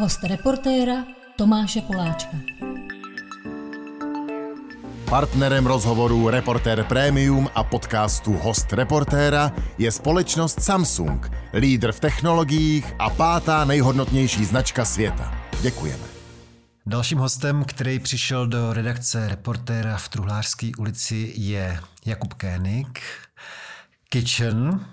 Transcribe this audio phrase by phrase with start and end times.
[0.00, 1.04] Host reportéra
[1.36, 2.36] Tomáše Poláčka.
[5.10, 13.10] Partnerem rozhovoru Reporter Premium a podcastu Host Reportéra je společnost Samsung, lídr v technologiích a
[13.10, 15.34] pátá nejhodnotnější značka světa.
[15.62, 16.04] Děkujeme.
[16.86, 23.00] Dalším hostem, který přišel do redakce Reportéra v Truhlářské ulici je Jakub Kénik,
[24.08, 24.86] Kitchen,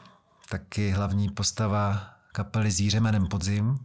[0.50, 2.02] taky hlavní postava
[2.32, 3.78] kapely Zvíře jménem Podzim.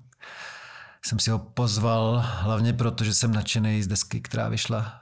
[1.06, 5.00] Jsem si ho pozval hlavně proto, že jsem nadšený z desky, která vyšla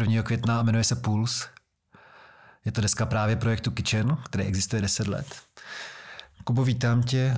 [0.00, 0.22] 1.
[0.22, 1.48] května a jmenuje se Pulse.
[2.64, 5.26] Je to deska právě projektu Kitchen, který existuje 10 let.
[6.44, 7.36] Kubo, vítám tě.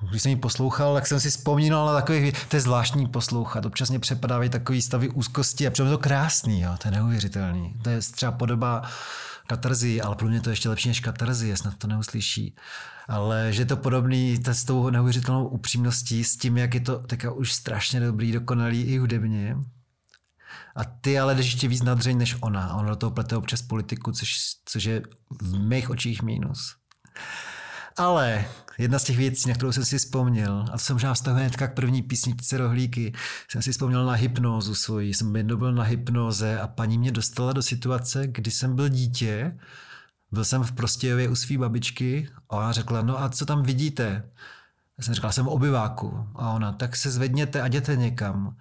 [0.00, 3.66] Když jsem ji poslouchal, tak jsem si vzpomínal na takový, to je zvláštní poslouchat.
[3.66, 7.74] Občas mě přepadávají takový stavy úzkosti a přitom je to krásný, jo, to je neuvěřitelný.
[7.82, 8.82] To je třeba podoba
[9.46, 12.54] katarzy, ale pro mě to je ještě lepší než katarzy, snad to neuslyší.
[13.08, 17.32] Ale že je to podobný s tou neuvěřitelnou upřímností, s tím, jak je to teďka
[17.32, 19.56] už strašně dobrý, dokonalý i hudebně.
[20.76, 22.74] A ty ale jdeš ještě víc nadřeň než ona.
[22.74, 25.02] Ona do toho plete občas politiku, což, což je
[25.42, 26.76] v mých očích mínus.
[27.96, 28.44] Ale
[28.78, 31.68] jedna z těch věcí, na kterou jsem si vzpomněl, a to jsem možná vztahuje hnedka
[31.68, 33.12] k první písničce Rohlíky,
[33.50, 35.14] jsem si vzpomněl na hypnózu svoji.
[35.14, 39.58] Jsem jednou byl na hypnoze a paní mě dostala do situace, kdy jsem byl dítě,
[40.32, 44.28] byl jsem v Prostějově u své babičky a ona řekla, no a co tam vidíte?
[44.98, 46.28] Já jsem říkal, jsem v obyváku.
[46.34, 48.56] A ona, tak se zvedněte a jděte někam.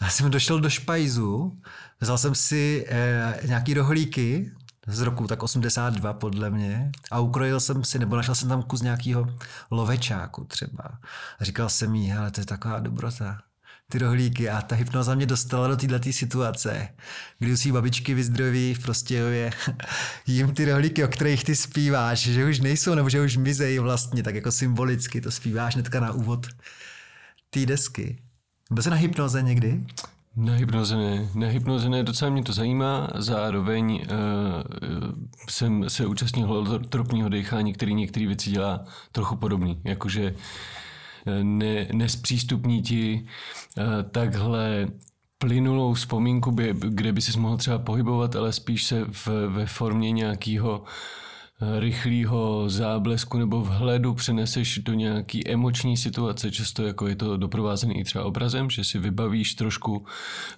[0.00, 1.60] Já jsem došel do špajzu,
[2.00, 4.52] vzal jsem si eh, nějaký rohlíky,
[4.86, 8.82] z roku tak 82 podle mě a ukrojil jsem si, nebo našel jsem tam kus
[8.82, 9.26] nějakého
[9.70, 10.84] lovečáku třeba.
[11.38, 13.38] A říkal jsem jí, ale to je taková dobrota
[13.90, 16.88] ty rohlíky a ta hypnoza mě dostala do této situace,
[17.38, 19.50] kdy svý babičky vyzdraví v Prostějově
[20.26, 24.22] jim ty rohlíky, o kterých ty zpíváš, že už nejsou nebo že už mizejí vlastně,
[24.22, 26.46] tak jako symbolicky to zpíváš hnedka na úvod
[27.50, 28.18] té desky.
[28.70, 29.86] Byl jsi na hypnoze někdy?
[31.34, 32.02] Na hypnoze ne.
[32.02, 33.08] Docela mě to zajímá.
[33.14, 34.08] Zároveň uh,
[35.48, 39.80] jsem se účastnil holotropního dechání, který některé věci dělá trochu podobný.
[39.84, 40.34] Jakože
[41.26, 43.26] eh, ne, nespřístupní ti
[43.76, 44.88] uh, takhle
[45.38, 50.78] plynulou vzpomínku, kde by si mohl třeba pohybovat, ale spíš se v, ve formě nějakého
[50.78, 50.86] uh,
[51.78, 58.04] rychlého záblesku nebo vhledu přeneseš do nějaký emoční situace, často jako je to doprovázený i
[58.04, 60.06] třeba obrazem, že si vybavíš trošku,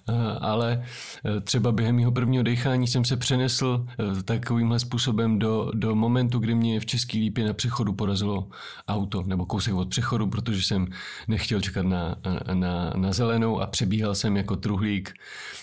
[0.09, 0.83] eh, ale
[1.25, 6.39] eh, třeba během mého prvního dechání jsem se přenesl eh, takovýmhle způsobem do, do momentu,
[6.39, 8.47] kdy mě v Český lípě na přechodu porazilo
[8.87, 10.87] auto nebo kousek od přechodu, protože jsem
[11.27, 12.15] nechtěl čekat na,
[12.53, 15.13] na, na zelenou a přebíhal jsem jako truhlík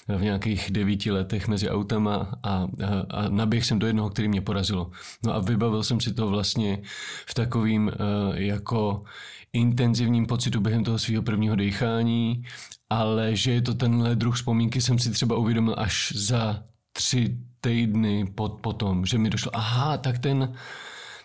[0.09, 2.67] v nějakých devíti letech mezi autama a, a,
[3.11, 4.91] a naběh jsem do jednoho, který mě porazilo.
[5.25, 6.83] No a vybavil jsem si to vlastně
[7.27, 9.05] v takovým uh, jako
[9.53, 12.45] intenzivním pocitu během toho svého prvního dechání,
[12.91, 16.63] ale že je to tenhle druh vzpomínky jsem si třeba uvědomil až za
[16.93, 20.55] tři týdny pod, potom, že mi došlo, aha, tak ten,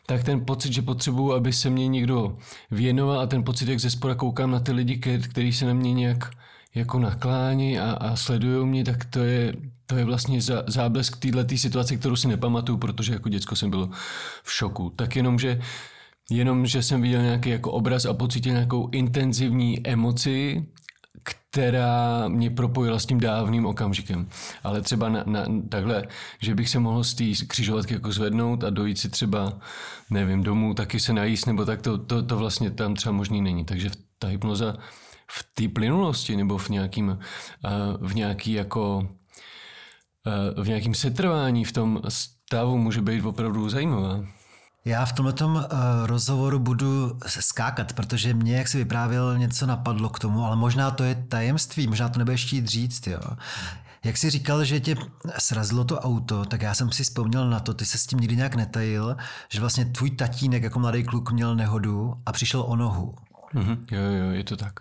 [0.05, 2.37] tak ten pocit, že potřebuju, aby se mě někdo
[2.71, 4.97] věnoval a ten pocit, jak ze spora koukám na ty lidi,
[5.29, 6.31] kteří se na mě nějak
[6.75, 9.53] jako naklání a, a sledují mě, tak to je,
[9.89, 13.89] to je vlastně zá, záblesk této situace, kterou si nepamatuju, protože jako děcko jsem byl
[14.43, 14.89] v šoku.
[14.89, 15.61] Tak jenom, že
[16.31, 20.65] jenom, že jsem viděl nějaký jako obraz a pocítil nějakou intenzivní emoci,
[21.23, 24.29] která mě propojila s tím dávným okamžikem.
[24.63, 26.07] Ale třeba na, na, takhle,
[26.41, 29.59] že bych se mohl z té křižovatky jako zvednout a dojít si třeba,
[30.09, 33.65] nevím, domů, taky se najíst, nebo tak to, to, to vlastně tam třeba možný není.
[33.65, 33.89] Takže
[34.19, 34.77] ta hypnoza
[35.31, 37.19] v té plynulosti nebo v nějakým,
[37.65, 37.69] eh,
[38.01, 39.09] v nějaký jako
[40.61, 44.25] v nějakým setrvání v tom stavu může být opravdu zajímavá.
[44.85, 45.61] Já v tomto uh,
[46.05, 51.03] rozhovoru budu skákat, protože mě, jak si vyprávěl, něco napadlo k tomu, ale možná to
[51.03, 53.19] je tajemství, možná to nebudeš chtít říct, jo.
[54.03, 54.95] Jak jsi říkal, že tě
[55.37, 58.35] srazilo to auto, tak já jsem si vzpomněl na to, ty se s tím nikdy
[58.35, 59.17] nějak netajil,
[59.49, 63.15] že vlastně tvůj tatínek jako mladý kluk měl nehodu a přišel o nohu.
[63.55, 63.77] Mm-hmm.
[63.91, 64.73] Jo, jo, je to tak.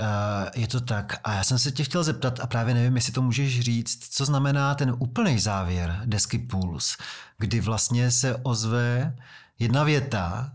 [0.00, 1.20] Uh, je to tak.
[1.24, 4.24] A já jsem se tě chtěl zeptat, a právě nevím, jestli to můžeš říct, co
[4.24, 6.96] znamená ten úplný závěr desky Pulse,
[7.38, 9.16] kdy vlastně se ozve
[9.58, 10.52] jedna věta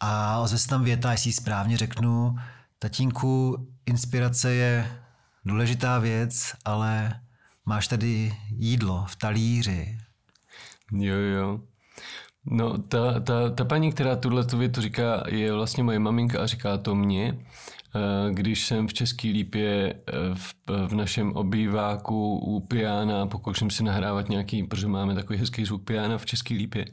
[0.00, 2.36] a ozve se tam věta, jestli správně řeknu,
[2.78, 5.00] tatínku, inspirace je
[5.44, 7.20] důležitá věc, ale
[7.66, 9.98] máš tady jídlo v talíři.
[10.92, 11.60] Jo, jo.
[12.44, 16.46] No, ta, ta, ta paní, která tuhle tu větu říká, je vlastně moje maminka a
[16.46, 17.38] říká to mě.
[17.96, 20.54] Eh, když jsem v České lípě eh, v,
[20.86, 26.18] v našem obýváku u piana, pokouším si nahrávat nějaký, protože máme takový hezký zvuk piana
[26.18, 26.84] v České lípě,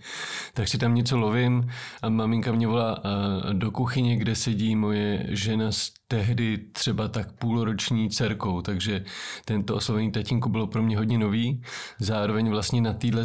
[0.53, 1.69] tak si tam něco lovím
[2.01, 7.31] a maminka mě volá eh, do kuchyně, kde sedí moje žena s tehdy třeba tak
[7.31, 9.05] půlroční dcerkou, takže
[9.45, 11.61] tento oslovení tatínku bylo pro mě hodně nový.
[11.99, 13.23] Zároveň vlastně na téhle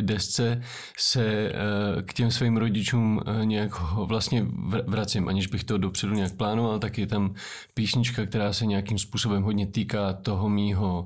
[0.00, 0.62] desce
[0.98, 4.46] se eh, k těm svým rodičům eh, nějak vlastně
[4.86, 7.34] vracím, aniž bych to dopředu nějak plánoval, tak je tam
[7.74, 11.04] písnička, která se nějakým způsobem hodně týká toho mýho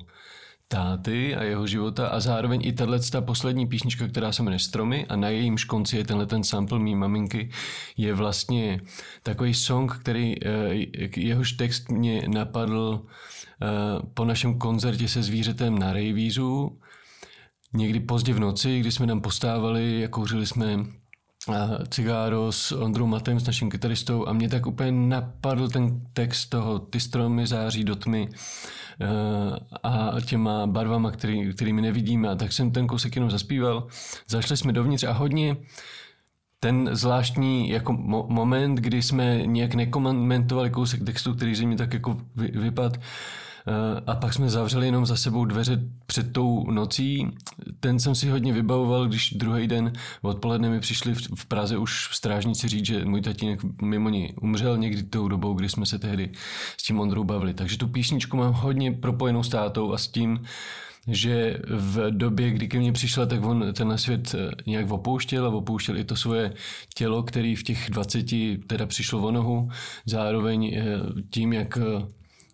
[0.74, 5.06] táty a jeho života a zároveň i tahle ta poslední písnička, která se jmenuje Stromy
[5.06, 7.50] a na jejím konci je tenhle ten sample mý maminky,
[7.96, 8.80] je vlastně
[9.22, 10.50] takový song, který eh,
[11.16, 13.66] jehož text mě napadl eh,
[14.14, 16.78] po našem koncertě se zvířetem na Rejvízu,
[17.72, 20.86] někdy pozdě v noci, kdy jsme tam postávali a kouřili jsme
[21.88, 26.78] cigáro s Ondrou Matem, s naším kytaristou a mě tak úplně napadl ten text toho
[26.78, 28.28] Ty stromy září do tmy
[29.00, 32.28] Eh, a těma barvama, který, kterými nevidíme.
[32.28, 33.86] A tak jsem ten kousek jenom zaspíval.
[34.28, 35.56] Zašli jsme dovnitř a hodně
[36.60, 41.92] ten zvláštní jako mo- moment, kdy jsme nějak nekomentovali kousek textu, který ze mě tak
[41.92, 42.70] jako vy,
[44.06, 47.28] a pak jsme zavřeli jenom za sebou dveře před tou nocí.
[47.80, 52.68] Ten jsem si hodně vybavoval, když druhý den odpoledne mi přišli v Praze už strážníci
[52.68, 56.32] říct, že můj tatínek mimo ní umřel někdy tou dobou, kdy jsme se tehdy
[56.76, 57.54] s tím Ondrou bavili.
[57.54, 60.40] Takže tu písničku mám hodně propojenou s tátou a s tím,
[61.08, 65.48] že v době, kdy ke mně přišla, tak on ten svět eh, nějak opouštěl a
[65.48, 66.54] opouštěl i to svoje
[66.94, 68.26] tělo, který v těch 20
[68.66, 69.68] teda přišlo o nohu.
[70.06, 70.84] Zároveň eh,
[71.30, 71.78] tím, jak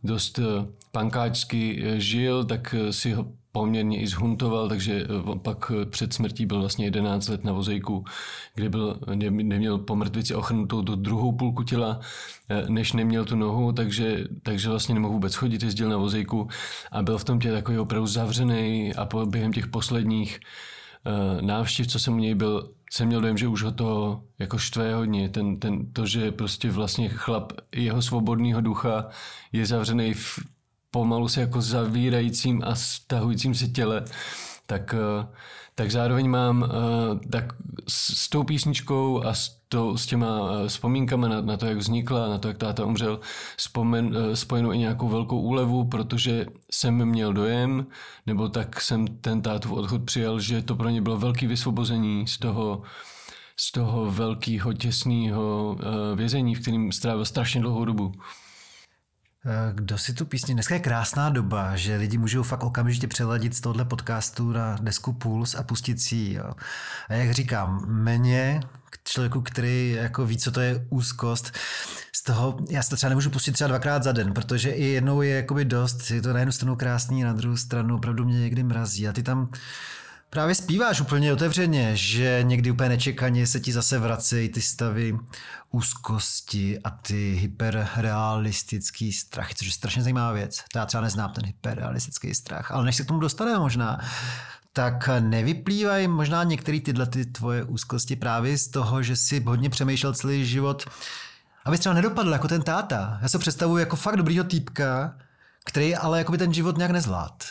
[0.05, 5.07] dost eh, pankáčsky eh, žil, tak eh, si ho poměrně i zhuntoval, takže
[5.43, 8.05] pak před smrtí byl vlastně 11 let na vozejku,
[8.55, 12.01] kde byl, neměl po mrtvici ochrnutou do druhou půlku těla,
[12.69, 16.49] než neměl tu nohu, takže, takže vlastně nemohl vůbec chodit, jezdil na vozejku
[16.93, 20.41] a byl v tom tě takový opravdu zavřený a po, během těch posledních
[21.41, 24.95] návštěv, co jsem u něj byl, jsem měl dojem, že už ho to jako štve
[24.95, 25.29] hodně.
[25.29, 29.09] Ten, ten, to, že prostě vlastně chlap jeho svobodného ducha
[29.53, 30.39] je zavřený v
[30.91, 34.05] pomalu se jako zavírajícím a stahujícím se těle,
[34.67, 35.27] tak, eh,
[35.75, 37.45] tak zároveň mám eh, tak
[37.89, 42.29] s, tou písničkou a s, to, s těma eh, vzpomínkami na, na to, jak vznikla,
[42.29, 43.21] na to, jak táta umřel,
[43.57, 47.87] spomen, spojenou i nějakou velkou úlevu, protože jsem měl dojem,
[48.27, 52.39] nebo tak jsem ten tátův odchod přijal, že to pro ně bylo velký vysvobození z
[52.39, 52.83] toho,
[53.57, 55.77] z toho velkého těsného
[56.15, 58.13] vězení, v kterém strávil strašně dlouhou dobu.
[59.47, 60.55] Eh, kdo si tu písni?
[60.55, 65.13] Dneska je krásná doba, že lidi můžou fakt okamžitě přeladit z tohohle podcastu na desku
[65.13, 66.39] Puls a pustit si ji.
[66.39, 66.55] A
[67.09, 68.61] jak říkám, méně
[68.91, 71.53] k člověku, který jako ví, co to je úzkost,
[72.13, 75.23] z toho, já si to třeba nemůžu pustit třeba dvakrát za den, protože i jednou
[75.23, 78.63] je jakoby dost, je to na jednu stranu krásný, na druhou stranu opravdu mě někdy
[78.63, 79.09] mrazí.
[79.09, 79.51] A ty tam
[80.31, 85.19] Právě zpíváš úplně otevřeně, že někdy úplně nečekaně se ti zase vracejí ty stavy
[85.71, 90.65] úzkosti a ty hyperrealistický strachy, což je strašně zajímavá věc.
[90.73, 94.01] To já třeba neznám ten hyperrealistický strach, ale než se k tomu dostaneme možná,
[94.73, 100.15] tak nevyplývají možná některé tyhle ty tvoje úzkosti právě z toho, že jsi hodně přemýšlel
[100.15, 100.85] celý život,
[101.65, 103.19] aby třeba nedopadl jako ten táta.
[103.23, 105.19] Já se představuji jako fakt dobrýho týpka,
[105.65, 107.45] který ale jako by ten život nějak nezvlád.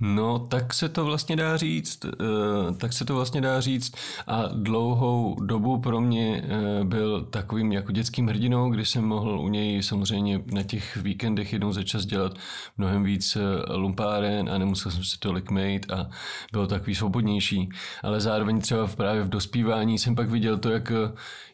[0.00, 3.94] No, tak se to vlastně dá říct, eh, tak se to vlastně dá říct
[4.26, 9.48] a dlouhou dobu pro mě eh, byl takovým jako dětským hrdinou, kdy jsem mohl u
[9.48, 12.32] něj samozřejmě na těch víkendech jednou za čas dělat
[12.78, 16.10] mnohem víc eh, lumpáren a nemusel jsem se tolik mít a
[16.52, 17.68] bylo takový svobodnější.
[18.02, 20.92] Ale zároveň třeba právě v dospívání jsem pak viděl to, jak,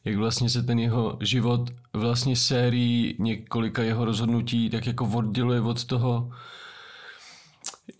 [0.04, 5.84] jak vlastně se ten jeho život vlastně sérií několika jeho rozhodnutí tak jako odděluje od
[5.84, 6.30] toho,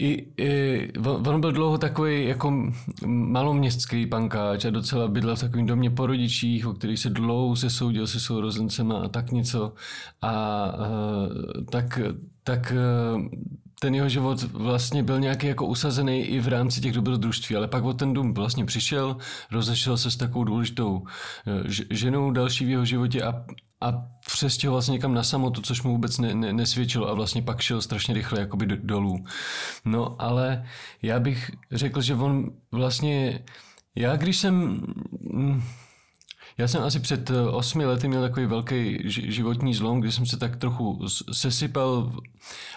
[0.00, 2.72] i, i, on byl dlouho takový jako
[3.06, 7.70] maloměstský pankáč a docela bydlel v takovém domě po rodičích, o kterých se dlouho se
[7.70, 9.72] soudil se sourozencema a tak něco.
[10.22, 10.74] A, a
[11.70, 12.00] tak,
[12.44, 12.72] tak
[13.82, 17.84] ten jeho život vlastně byl nějaký jako usazený i v rámci těch dobrodružství, ale pak
[17.84, 19.16] o ten dům vlastně přišel,
[19.50, 21.02] rozešel se s takovou důležitou
[21.46, 23.44] e, ženou další v jeho životě a,
[23.80, 23.92] a
[24.26, 27.80] přestěhoval se někam na samotu, což mu vůbec ne, ne, nesvědčilo a vlastně pak šel
[27.80, 29.24] strašně rychle jakoby dolů.
[29.84, 30.64] No ale
[31.02, 33.44] já bych řekl, že on vlastně,
[33.94, 34.82] já když jsem,
[35.20, 35.62] mm,
[36.60, 40.36] já jsem asi před eh, osmi lety měl takový velký životní zlom, kdy jsem se
[40.36, 42.12] tak trochu sesypal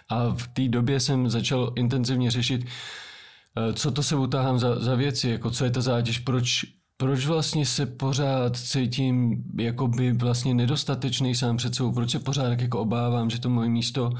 [0.09, 4.95] a v té době jsem začal intenzivně řešit, eh, co to se utáhám za, za
[4.95, 6.65] věci, jako co je ta zátěž, proč
[7.03, 12.61] proč vlastně se pořád cítím jakoby vlastně nedostatečný sám před sebou, proč se pořád tak
[12.61, 14.13] jako obávám, že to moje místo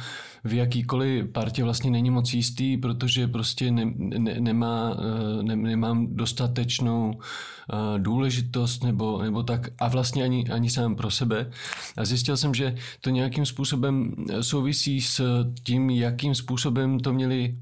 [0.44, 6.08] v jakýkoliv partě vlastně není moc jistý, protože prostě ne, ne, nemá, eh, ne, nemám
[6.16, 11.50] dostatečnou eh, důležitost nebo, nebo tak a vlastně ani, ani sám pro sebe.
[11.98, 17.56] A zjistil jsem, že to nějakým způsobem souvisí s tím, jakým způsobem to měli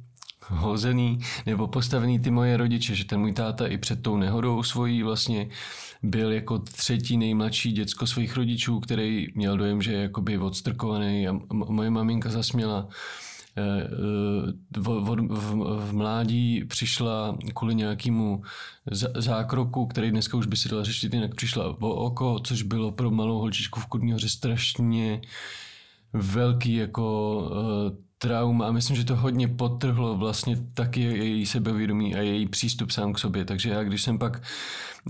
[0.48, 5.04] hozený nebo postavený ty moje rodiče, že ten můj táta i před tou nehodou svojí
[5.04, 5.50] vlastně
[6.04, 11.40] byl jako třetí nejmladší děcko svých rodičů, který měl dojem, že je jakoby odstrkovaný a
[11.54, 12.88] moje maminka zasměla
[13.58, 14.88] eh, eh, v,
[15.30, 18.44] v, v mládí přišla kvůli nějakému
[19.16, 23.12] zákroku, který dneska už by si dala řešit, jinak přišla o oko, což bylo pro
[23.12, 25.22] malou holčičku v Kudního strašně
[26.14, 27.42] velký jako
[28.22, 33.14] trauma a myslím, že to hodně potrhlo vlastně taky její sebevědomí a její přístup sám
[33.14, 33.46] k sobě.
[33.46, 34.42] Takže já, když jsem pak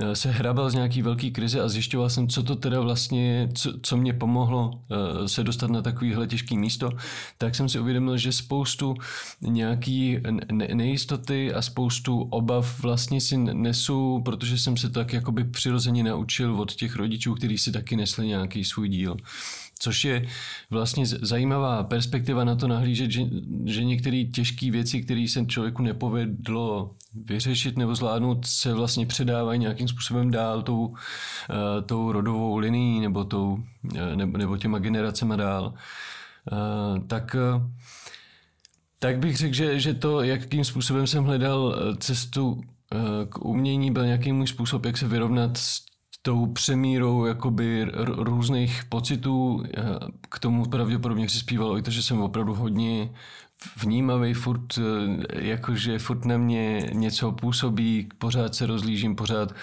[0.01, 3.74] eh, se hrabal z nějaký velký krize a zjišťoval jsem, co to teda vlastně co,
[3.82, 6.89] co mě pomohlo eh, se dostat na takovýhle těžký místo,
[7.38, 8.96] tak jsem si uvědomil, že spoustu
[9.41, 10.20] nějaký
[10.74, 16.74] nejistoty a spoustu obav vlastně si nesu, protože jsem se tak jakoby přirozeně naučil od
[16.74, 19.18] těch rodičů, kteří si taky nesli nějaký svůj díl.
[19.81, 20.25] Což je
[20.69, 23.21] vlastně zajímavá perspektiva na to nahlížet, že,
[23.65, 29.88] že některé těžké věci, které se člověku nepovedlo vyřešit nebo zvládnout, se vlastně předávají nějakým
[29.88, 30.95] způsobem dál tou, uh,
[31.85, 35.73] tou rodovou linií nebo, tou, uh, nebo, nebo těma generacema dál.
[36.51, 37.35] Uh, tak
[39.00, 42.61] tak bych řekl, že, že to, jakým způsobem jsem hledal cestu
[43.29, 45.90] k umění, byl nějaký můj způsob, jak se vyrovnat s
[46.21, 49.63] tou přemírou jakoby různých pocitů.
[50.29, 53.09] K tomu pravděpodobně přispívalo i to, že jsem opravdu hodně
[53.77, 54.81] vnímavý, furt, e,
[55.45, 59.53] jakože furt na mě něco působí, pořád se rozlížím, pořád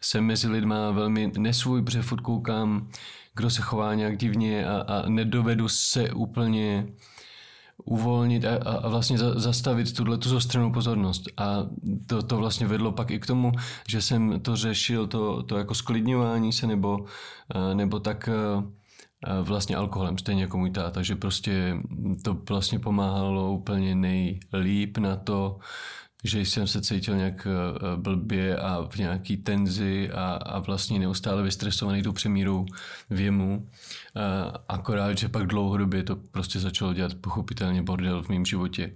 [0.00, 2.88] jsem mezi lidma velmi nesvůj, protože furt koukám,
[3.34, 6.86] kdo se chová nějak divně a, a nedovedu se úplně
[7.90, 11.22] uvolnit a, a vlastně za, zastavit tuhle tu zostřenou pozornost.
[11.36, 11.66] A
[12.06, 13.52] to, to vlastně vedlo pak i k tomu,
[13.88, 17.04] že jsem to řešil, to, to jako sklidňování se nebo,
[17.74, 18.28] nebo tak
[19.42, 21.76] vlastně alkoholem, stejně jako můj táta, že prostě
[22.24, 25.58] to vlastně pomáhalo úplně nejlíp na to,
[26.24, 31.42] že jsem se cítil nějak eh, blbě a v nějaký tenzi a, a vlastně neustále
[31.42, 32.66] vystresovaný tou přemírou
[33.10, 33.68] věmu.
[34.14, 38.92] A akorát, že pak dlouhodobě to prostě začalo dělat pochopitelně bordel v mém životě.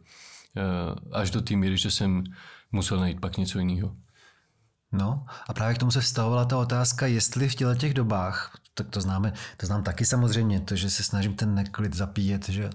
[0.57, 0.61] Eh,
[1.13, 2.25] až do té míry, že jsem
[2.73, 3.97] musel najít pak něco jiného.
[4.93, 8.89] No a právě k tomu se vztahovala ta otázka, jestli v těle těch dobách, tak
[8.91, 12.71] to známe, to znám taky samozřejmě, to, že se snažím ten neklid zapíjet, že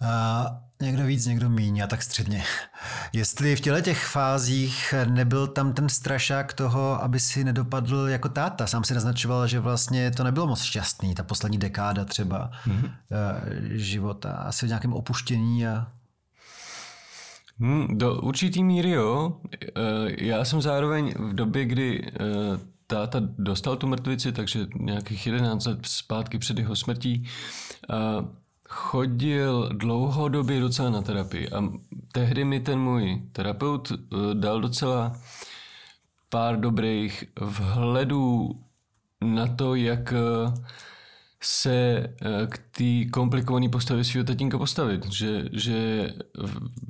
[0.00, 0.46] a
[0.82, 2.44] někdo víc, někdo míň a tak středně.
[3.12, 8.66] Jestli v těle těch fázích nebyl tam ten strašák toho, aby si nedopadl jako táta.
[8.66, 12.92] Sám si naznačoval, že vlastně to nebylo moc šťastný, ta poslední dekáda třeba mm-hmm.
[13.70, 14.32] života.
[14.32, 15.86] Asi v nějakém opuštění a
[17.60, 19.40] Hmm, do určitý míry jo.
[19.52, 22.10] E, já jsem zároveň v době, kdy e,
[22.90, 27.26] táta dostal tu mrtvici, takže nějakých 11 let zpátky před jeho smrtí,
[28.68, 31.48] chodil dlouhodobě docela na terapii.
[31.48, 31.64] A
[32.12, 35.16] tehdy mi ten můj terapeut eh, dal docela
[36.28, 38.60] pár dobrých vhledů
[39.24, 40.54] na to, jak eh,
[41.42, 45.12] se eh, k té komplikované postavě svého tatínka postavit.
[45.12, 46.10] Že, že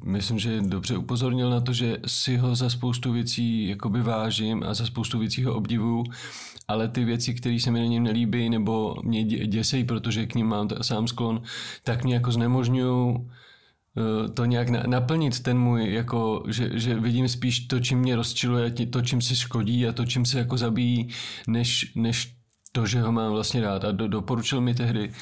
[0.04, 4.74] myslím, že dobře upozornil na to, že si ho za spoustu věcí jakoby vážím a
[4.74, 6.04] za spoustu věcí ho obdivuju
[6.70, 10.46] ale ty věci, které se mi na něm nelíbí nebo mě děsejí, protože k ním
[10.46, 11.42] mám sám sklon,
[11.84, 17.60] tak mě jako znemožňují eh, to nějak naplnit ten můj, jako, že, že vidím spíš
[17.60, 21.08] to, čím mě rozčiluje, to, čím si škodí a to, čím se jako zabíjí,
[21.48, 22.39] než, než
[22.72, 23.84] to, že ho mám vlastně rád.
[23.84, 25.12] A do, doporučil mi tehdy,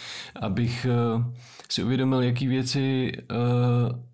[0.41, 0.87] abych
[1.17, 1.25] uh,
[1.69, 4.09] si uvědomil, jaký věci uh,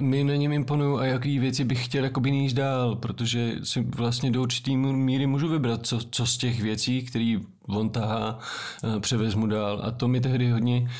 [0.00, 4.30] mi na něm imponují a jaký věci bych chtěl jakoby níž dál, protože si vlastně
[4.30, 8.38] do určitý míry můžu vybrat, co, co z těch věcí, který on tahá,
[8.84, 9.80] eh, převezmu dál.
[9.84, 10.90] A to mi tehdy hodně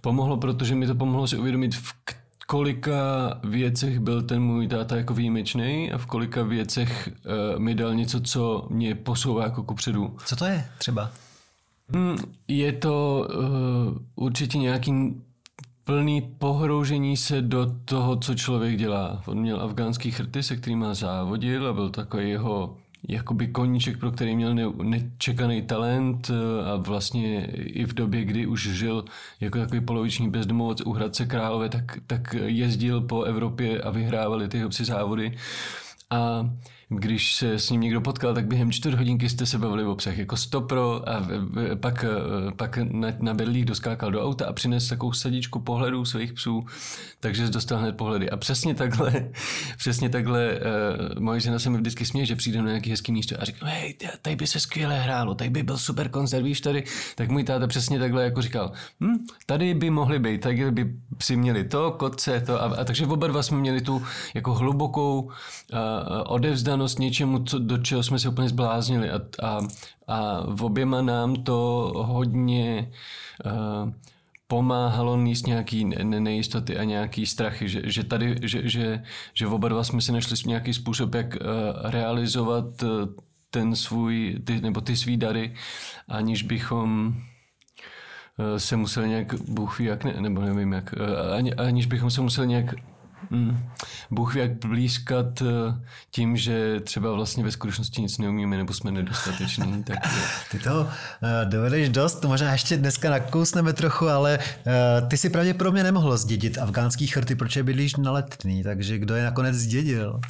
[0.00, 1.92] pomohlo, protože mi to pomohlo si uvědomit, v
[2.46, 2.94] kolika
[3.44, 8.20] věcech byl ten můj táta jako výjimečný a v kolika věcech uh, mi dal něco,
[8.20, 10.16] co mě posouvá jako kupředu.
[10.26, 11.10] Co to je třeba?
[11.88, 12.16] Hmm,
[12.48, 14.92] je to uh, určitě nějaký
[15.84, 19.22] plný pohroužení se do toho, co člověk dělá.
[19.26, 22.76] On měl afgánský chrty, se kterým závodil a byl takový jeho
[23.08, 28.46] jakoby koníček, pro který měl ne, nečekaný talent eh, a vlastně i v době, kdy
[28.46, 29.04] už žil
[29.40, 34.64] jako takový poloviční bezdomovec u Hradce Králové, tak, tak jezdil po Evropě a vyhrávali ty
[34.64, 35.36] obci závody.
[36.10, 36.50] A
[36.88, 40.18] když se s ním někdo potkal, tak během čtvrt hodinky jste se bavili o přech,
[40.18, 41.28] jako stopro a
[41.74, 42.04] pak,
[42.56, 46.66] pak na, na berlích doskákal do auta a přinesl takovou sadičku pohledů svých psů,
[47.20, 48.30] takže dostal hned pohledy.
[48.30, 49.12] A přesně takhle,
[49.78, 53.36] přesně takhle uh, moje žena se mi vždycky směje, že přijde na nějaký hezký místo
[53.40, 56.84] a říká, hej, tady by se skvěle hrálo, tady by byl super koncert, víš tady,
[57.14, 61.36] tak můj táta přesně takhle jako říkal, hm, tady by mohli být, tady by si
[61.36, 64.02] měli to, kotce, to a, a takže oba dva jsme měli tu
[64.34, 65.30] jako hlubokou uh,
[66.74, 69.10] odevzdanost něčemu, co, do čeho jsme se úplně zbláznili.
[69.10, 69.58] A, a,
[70.06, 72.90] a v oběma nám to hodně
[73.46, 73.92] uh,
[74.46, 79.02] pomáhalo níst nějaký nejistoty a nějaký strachy, že, že tady, že, že,
[79.34, 82.90] že oba dva jsme si našli nějaký způsob, jak uh, realizovat uh,
[83.50, 85.54] ten svůj, ty, nebo ty svý dary,
[86.08, 87.14] aniž bychom
[88.56, 90.94] se museli nějak, Bůh jak, ne, nebo nevím jak,
[91.36, 92.74] ani, aniž bychom se museli nějak
[93.30, 93.58] Mm.
[94.10, 98.90] Bůh ví, jak blízkat eh, tím, že třeba vlastně ve skutečnosti nic neumíme nebo jsme
[98.90, 99.64] nedostateční.
[99.84, 99.98] Tak...
[100.50, 100.88] Ty to
[101.22, 106.58] eh, dovedeš dost, možná ještě dneska nakousneme trochu, ale uh, ty si pravděpodobně nemohl zdědit
[106.58, 110.20] afgánský chrty, protože bydlíš na letný, takže kdo je nakonec zdědil?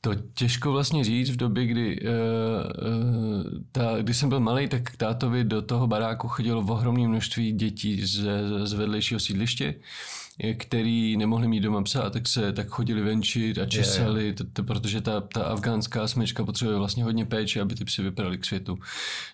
[0.00, 4.82] To těžko vlastně říct v době, kdy, uh, uh, ta, když jsem byl malý, tak
[4.82, 8.28] k tátovi do toho baráku chodilo v ohromné množství dětí z,
[8.64, 9.74] z vedlejšího sídliště
[10.58, 14.34] který nemohli mít doma psa, tak se tak chodili venčit a česali, je, je.
[14.52, 18.44] To, protože ta, ta afgánská smečka potřebuje vlastně hodně péče, aby ty psy vypadaly k
[18.44, 18.78] světu.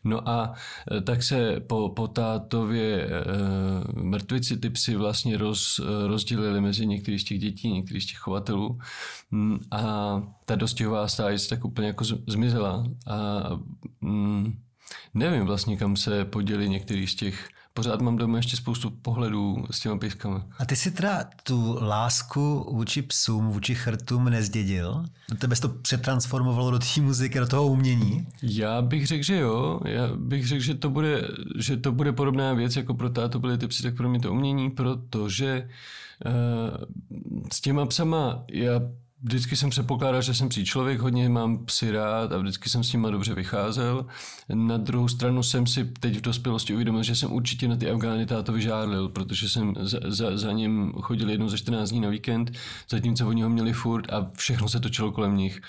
[0.04, 0.54] No a
[0.96, 3.11] e, tak se po, po tátově e,
[4.02, 8.78] mrtvici ty psy vlastně roz, rozdělili mezi některých z těch dětí, některých z těch chovatelů
[9.30, 13.50] mm, a ta dostihová stájec tak úplně jako zmizela a
[14.00, 14.58] mm,
[15.14, 19.80] nevím vlastně, kam se poděli některý z těch pořád mám doma ještě spoustu pohledů s
[19.80, 20.46] těma pejskama.
[20.58, 25.04] A ty si teda tu lásku vůči psům, vůči chrtům nezdědil?
[25.38, 28.26] Tebe to přetransformovalo do té muziky, do toho umění?
[28.42, 29.80] Já bych řekl, že jo.
[29.84, 31.28] Já bych řekl, že to bude,
[31.58, 34.32] že to bude podobná věc, jako pro táto byly ty psy, tak pro mě to
[34.32, 35.68] umění, protože
[36.26, 36.84] uh,
[37.52, 38.80] s těma psama já
[39.24, 42.92] vždycky jsem předpokládal, že jsem psí člověk, hodně mám psy rád a vždycky jsem s
[42.92, 44.06] nimi dobře vycházel.
[44.54, 48.26] Na druhou stranu jsem si teď v dospělosti uvědomil, že jsem určitě na ty Afgány
[48.26, 52.50] táto vyžárlil, protože jsem za, za, za ním chodil jednou za 14 dní na víkend,
[52.90, 55.60] zatímco oni ho měli furt a všechno se točilo kolem nich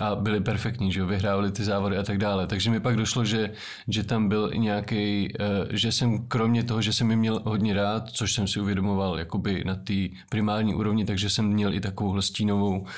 [0.00, 2.46] a byli perfektní, že jo, vyhrávali ty závody a tak dále.
[2.46, 3.52] Takže mi pak došlo, že,
[3.88, 7.74] že tam byl i nějaký, uh, že jsem kromě toho, že jsem je měl hodně
[7.74, 9.94] rád, což jsem si uvědomoval jakoby na té
[10.28, 12.88] primární úrovni, takže jsem měl i takovou stínovou uh,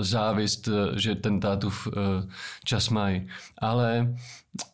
[0.00, 1.88] závist, že ten tátův
[2.64, 3.28] čas mají.
[3.58, 4.14] Ale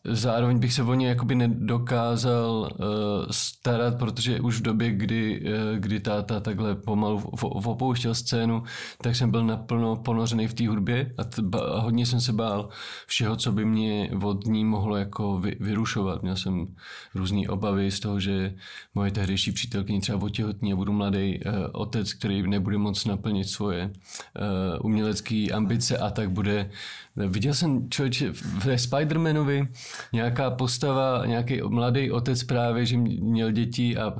[0.03, 2.87] zároveň bych se o ně jakoby nedokázal uh,
[3.31, 8.63] starat, protože už v době, kdy, uh, kdy táta takhle pomalu v, v opouštěl scénu,
[9.01, 11.41] tak jsem byl naplno ponořený v té hudbě a, t,
[11.75, 12.69] a hodně jsem se bál
[13.07, 16.21] všeho, co by mě od ní mohlo jako vy, vyrušovat.
[16.21, 16.67] Měl jsem
[17.15, 18.53] různé obavy z toho, že
[18.95, 23.85] moje tehdejší přítelkyně třeba otěhotní a budu mladý uh, otec, který nebude moc naplnit svoje
[23.85, 26.69] uh, umělecké ambice a tak bude
[27.15, 28.29] Viděl jsem člověče
[28.65, 29.67] ve Spider-Manovi
[30.13, 34.13] nějaká postava, nějaký mladý otec právě, že měl děti a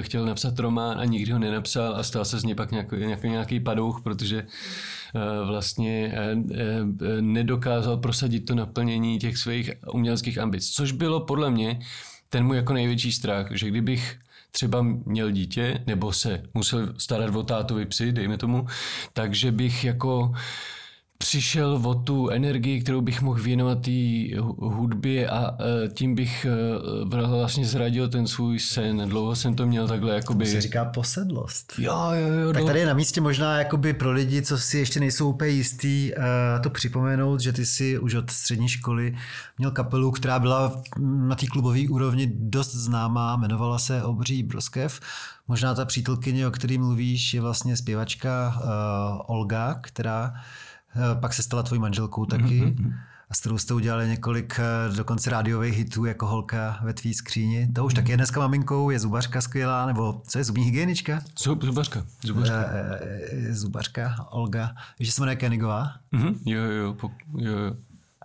[0.00, 3.28] chtěl napsat román a nikdy ho nenapsal a stal se z něj pak nějaký, nějaký,
[3.28, 10.70] nějaký padouch, protože uh, vlastně uh, uh, nedokázal prosadit to naplnění těch svých uměleckých ambic.
[10.70, 11.78] Což bylo podle mě
[12.28, 14.18] ten můj jako největší strach, že kdybych
[14.50, 18.66] třeba měl dítě, nebo se musel starat o tátovi psy, dejme tomu,
[19.12, 20.32] takže bych jako
[21.18, 23.90] přišel o tu energii, kterou bych mohl věnovat té
[24.58, 26.46] hudbě a e, tím bych
[27.12, 29.08] e, vlastně zradil ten svůj sen.
[29.08, 30.44] Dlouho jsem to měl takhle jakoby...
[30.44, 31.72] To se říká posedlost.
[31.78, 32.52] Jo, jo, jo.
[32.52, 36.12] Tak tady je na místě možná jakoby pro lidi, co si ještě nejsou úplně jistý,
[36.14, 36.18] e,
[36.62, 39.16] to připomenout, že ty si už od střední školy
[39.58, 45.00] měl kapelu, která byla na té klubové úrovni dost známá, jmenovala se Obří Broskev.
[45.48, 48.60] Možná ta přítelkyně, o který mluvíš, je vlastně zpěvačka
[49.26, 50.32] Olga, která
[51.20, 52.62] pak se stala tvojí manželkou taky.
[52.62, 52.92] Mm-hmm.
[53.30, 57.72] A s kterou jste udělali několik eh, dokonce rádiových hitů jako holka ve tvý skříni.
[57.72, 61.22] To už taky je dneska maminkou, je zubařka skvělá, nebo co je zubní hygienička?
[61.38, 62.06] Zub, zubařka.
[62.24, 62.54] Zubařka.
[62.54, 64.74] E, zubařka Olga.
[64.98, 65.92] Víš, že se jmenuje Kenigová?
[66.12, 66.34] Mm-hmm.
[66.46, 67.76] Jo, jo, jo, jo.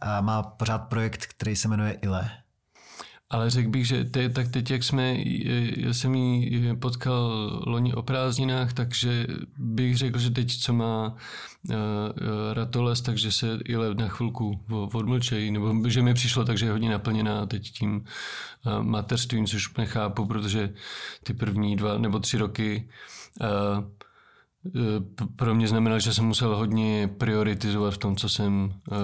[0.01, 2.29] A má pořád projekt, který se jmenuje ILE.
[3.29, 5.15] Ale řekl bych, že te, tak teď, jak jsme,
[5.77, 7.31] já jsem ji potkal
[7.67, 11.15] loni o prázdninách, takže bych řekl, že teď, co má
[12.53, 14.59] Ratoles, takže se i na chvilku
[14.93, 17.95] odmlčejí, nebo že mi přišlo, takže je hodně naplněná teď tím
[18.65, 20.73] uh, mateřstvím, což nechápu, protože
[21.23, 22.89] ty první dva nebo tři roky
[23.41, 23.47] eh,
[25.35, 28.95] pro mě znamená, že jsem musel hodně prioritizovat v tom, co jsem, eh,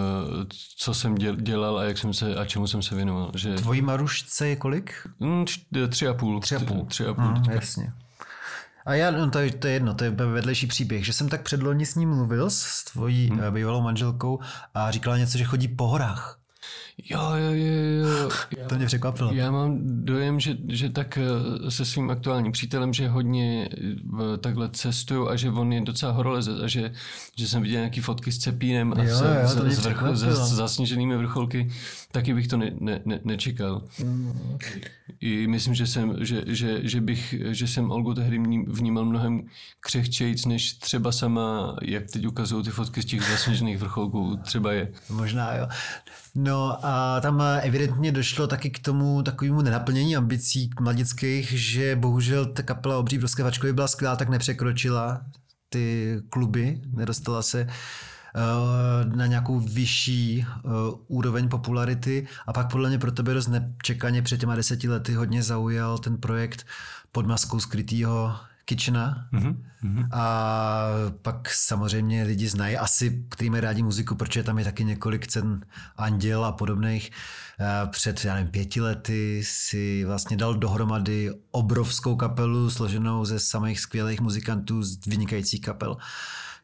[0.77, 3.31] co jsem dělal a jak jsem se, a čemu jsem se věnoval.
[3.35, 3.53] Že...
[3.53, 5.07] Tvojí Marušce je kolik?
[5.19, 5.45] Mm,
[5.89, 6.39] tři a půl.
[6.39, 6.85] Tři a půl.
[6.85, 7.93] Tři a půl mm, jasně.
[8.88, 11.41] A já, no to, je, to je jedno, to je vedlejší příběh, že jsem tak
[11.41, 13.54] předloni s ním mluvil, s tvojí hmm.
[13.54, 14.39] bývalou manželkou
[14.73, 16.39] a říkala něco, že chodí po horách.
[17.09, 18.29] Jo, jo, jo, jo.
[18.69, 19.33] to mě překvapilo.
[19.33, 24.69] Já mám dojem, že, že tak eh, se svým aktuálním přítelem, že hodně eh, takhle
[24.69, 26.91] cestuju a že on je docela horoleze a že,
[27.37, 30.53] že jsem viděl nějaký fotky s cepínem a jo, jo, s, s, vrchol, s, s
[30.53, 31.69] zasněženými vrcholky,
[32.11, 33.83] taky bych to ne, ne, ne, nečekal.
[34.03, 34.57] Mm.
[35.21, 39.41] I myslím, že jsem, že, že, že, bych, že jsem Olgu tehdy vnímal mnohem
[39.79, 44.91] křehčejc, než třeba sama, jak teď ukazují ty fotky z těch zasněžených vrcholků, třeba je.
[45.09, 45.67] Možná jo.
[46.39, 52.63] No a tam evidentně došlo taky k tomu takovému nenaplnění ambicí mladických, že bohužel ta
[52.63, 55.21] kapela Obří Brovské Vačkovi byla skvělá, tak nepřekročila
[55.69, 60.71] ty kluby, nedostala se eh, na nějakou vyšší uh,
[61.08, 62.28] úroveň popularity.
[62.47, 66.17] A pak podle mě pro tebe dost nečekaně před těma deseti lety hodně zaujal ten
[66.17, 66.65] projekt
[67.12, 68.36] pod maskou skrytýho
[68.67, 69.27] Kitchena.
[69.34, 70.08] Mm-hmm.
[70.12, 70.88] A
[71.21, 75.65] pak samozřejmě lidi znají asi, kteří mají rádi muziku, protože tam je taky několik cen
[75.97, 77.12] Anděl a podobných.
[77.60, 83.80] Eh, před, já nevím, pěti lety si vlastně dal dohromady obrovskou kapelu složenou ze samých
[83.80, 85.97] skvělých muzikantů z vynikajících kapel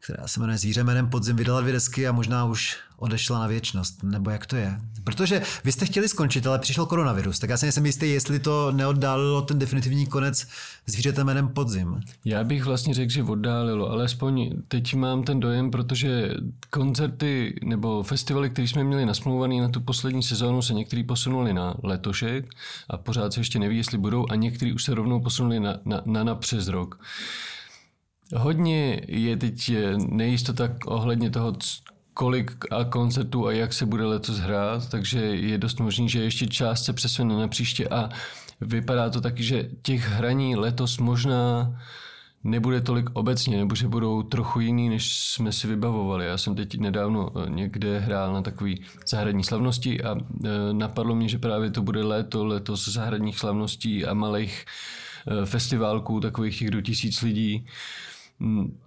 [0.04, 4.02] která se jmenuje Zvíře jménem Podzim, vydala dvě desky a možná už odešla na věčnost,
[4.02, 4.80] nebo jak to je?
[5.04, 8.72] Protože vy jste chtěli skončit, ale přišel koronavirus, tak já si nejsem jistý, jestli to
[8.72, 10.46] neoddálilo ten definitivní konec
[10.86, 12.00] Zvířete jménem Podzim.
[12.24, 16.30] Já bych vlastně řekl, že oddálilo, alespoň teď mám ten dojem, protože
[16.70, 21.74] koncerty nebo festivaly, které jsme měli nasmluvaný na tu poslední sezónu, se některý posunuli na
[21.82, 22.48] letošek
[22.90, 26.02] a pořád se ještě neví, jestli budou a některý už se rovnou posunuli na, na,
[26.06, 26.98] na, na přes rok.
[28.36, 31.56] Hodně je teď nejistota ohledně toho,
[32.14, 36.46] kolik a koncertů a jak se bude letos hrát, takže je dost možný, že ještě
[36.46, 38.08] část se přesune na příště a
[38.60, 41.72] vypadá to taky, že těch hraní letos možná
[42.44, 46.26] nebude tolik obecně, nebo že budou trochu jiný, než jsme si vybavovali.
[46.26, 51.28] Já jsem teď nedávno eh, někde hrál na takový zahradní slavnosti a eh, napadlo mě,
[51.28, 56.80] že právě to bude léto, letos zahradních slavností a malých eh, festiválků, takových těch do
[56.80, 57.66] tisíc lidí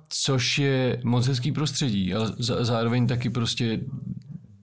[0.10, 3.80] což je moc hezký prostředí, ale zároveň taky prostě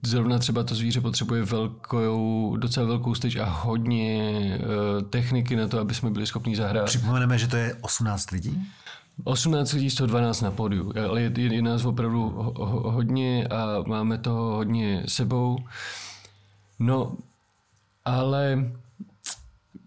[0.05, 5.79] zrovna třeba to zvíře potřebuje velkou, docela velkou stage a hodně uh, techniky na to,
[5.79, 6.85] aby jsme byli schopni zahrát.
[6.85, 8.67] Připomeneme, že to je 18 lidí?
[9.23, 13.83] 18 lidí, 112 na pódiu, ale je, je, je nás opravdu ho, ho, hodně a
[13.87, 15.57] máme toho hodně sebou.
[16.79, 17.17] No,
[18.05, 18.71] ale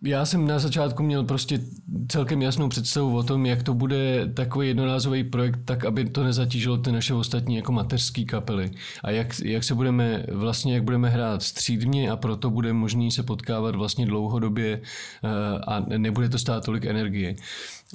[0.02, 1.60] já jsem na začátku měl prostě
[2.08, 6.78] celkem jasnou představu o tom, jak to bude takový jednorázový projekt, tak aby to nezatížilo
[6.78, 8.70] ty naše ostatní jako mateřské kapely.
[9.04, 13.22] A jak, jak se budeme vlastně, jak budeme hrát střídmě a proto bude možný se
[13.22, 14.80] potkávat vlastně dlouhodobě
[15.24, 15.28] eh,
[15.66, 17.36] a nebude to stát tolik energie.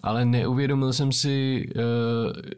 [0.03, 1.79] Ale neuvědomil jsem si, eh,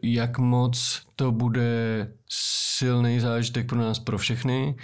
[0.02, 4.76] jak moc to bude silný zážitek pro nás, pro všechny.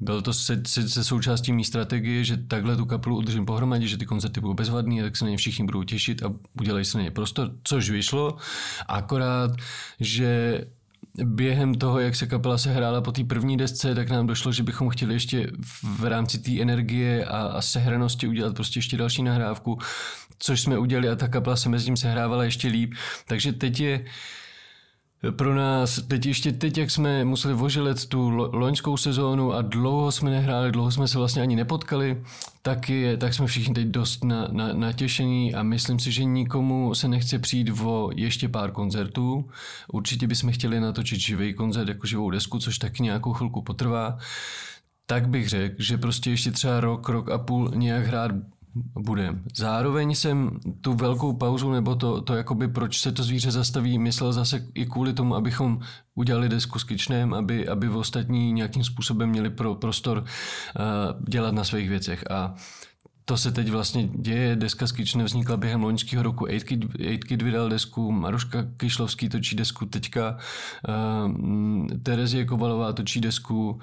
[0.00, 3.96] Byl to se, se, se součástí mý strategie, že takhle tu kapelu udržím pohromadě, že
[3.96, 7.04] ty koncerty budou bezvadný, tak se na ně všichni budou těšit a udělají se na
[7.04, 8.36] ně prostor, což vyšlo.
[8.88, 9.50] Akorát,
[10.00, 10.60] že
[11.24, 14.62] během toho, jak se kapela se hrála po té první desce, tak nám došlo, že
[14.62, 15.50] bychom chtěli ještě
[15.82, 19.78] v rámci té energie a, a sehranosti udělat prostě ještě další nahrávku,
[20.38, 22.94] což jsme udělali a ta kapela se mezi tím sehrávala ještě líp.
[23.26, 24.04] Takže teď je
[25.30, 30.30] pro nás, teď ještě teď, jak jsme museli vožilet tu loňskou sezónu a dlouho jsme
[30.30, 32.22] nehráli, dlouho jsme se vlastně ani nepotkali,
[32.62, 36.94] tak, je, tak jsme všichni teď dost na, na, natěšení a myslím si, že nikomu
[36.94, 39.50] se nechce přijít o ještě pár koncertů.
[39.92, 44.18] Určitě bychom chtěli natočit živý koncert jako živou desku, což taky nějakou chvilku potrvá.
[45.06, 48.32] Tak bych řekl, že prostě ještě třeba rok, rok a půl nějak hrát
[48.74, 49.38] bude.
[49.56, 54.32] Zároveň jsem tu velkou pauzu, nebo to, to jakoby proč se to zvíře zastaví, myslel
[54.32, 55.80] zase i kvůli tomu, abychom
[56.14, 60.24] udělali desku s Kitchenem, aby, aby v ostatní nějakým způsobem měli pro, prostor uh,
[61.28, 62.24] dělat na svých věcech.
[62.30, 62.54] A
[63.30, 64.56] to se teď vlastně děje.
[64.56, 66.46] Deska z Kitchen vznikla během loňského roku.
[66.46, 70.36] 8Kid, vydal desku, Maruška Kyšlovský točí desku teďka,
[70.88, 73.78] uh, Terezie Kovalová točí desku uh,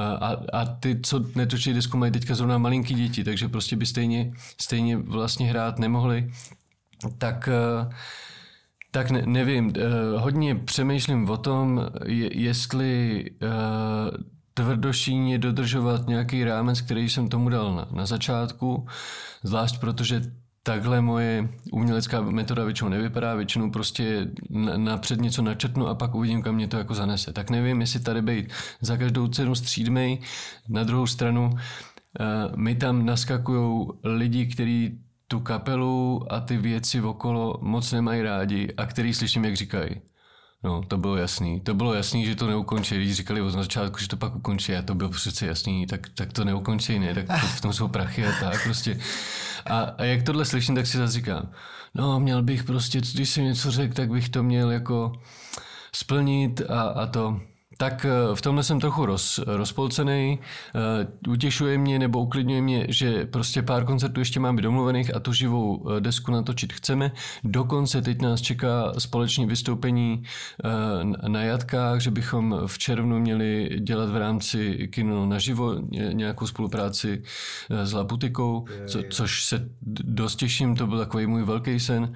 [0.00, 4.32] a, a ty, co netočí desku, mají teďka zrovna malinký děti, takže prostě by stejně,
[4.60, 6.30] stejně vlastně hrát nemohli.
[7.18, 7.48] Tak
[7.84, 7.92] uh,
[8.90, 16.80] tak ne, nevím, uh, hodně přemýšlím o tom, je, jestli uh, tvrdošíně dodržovat nějaký rámec,
[16.80, 18.86] který jsem tomu dal na, na začátku,
[19.42, 20.22] zvlášť protože
[20.62, 24.26] takhle moje umělecká metoda většinou nevypadá, většinou prostě
[24.76, 27.32] napřed něco načrtnu a pak uvidím, kam mě to jako zanese.
[27.32, 30.18] Tak nevím, jestli tady být za každou cenu střídmej,
[30.68, 37.58] na druhou stranu uh, mi tam naskakují lidi, kteří tu kapelu a ty věci okolo
[37.62, 39.90] moc nemají rádi a který slyším, jak říkají.
[40.64, 41.60] No, to bylo jasný.
[41.60, 42.96] To bylo jasný, že to neukončí.
[42.96, 46.32] Když říkali od začátku, že to pak ukončí, a to bylo přece jasný, tak, tak
[46.32, 47.14] to neukončí, ne?
[47.14, 49.00] Tak to, v tom jsou prachy a tak prostě.
[49.66, 51.50] A, a jak tohle slyším, tak si zase říkám,
[51.94, 55.12] no, měl bych prostě, když jsem něco řekl, tak bych to měl jako
[55.92, 57.40] splnit a, a to.
[57.80, 60.38] Tak eh, v tomhle jsem trochu roz, rozpolcený.
[60.74, 65.32] Eh, utěšuje mě nebo uklidňuje mě, že prostě pár koncertů ještě máme domluvených a tu
[65.32, 67.12] živou eh, desku natočit chceme.
[67.44, 70.22] Dokonce teď nás čeká společné vystoupení
[71.28, 75.74] na Jatkách, že bychom v červnu měli dělat v rámci kino naživo
[76.12, 77.22] nějakou spolupráci
[77.68, 79.68] s Laputikou, co, což se
[80.04, 82.14] dost těším, to byl takový můj velký sen.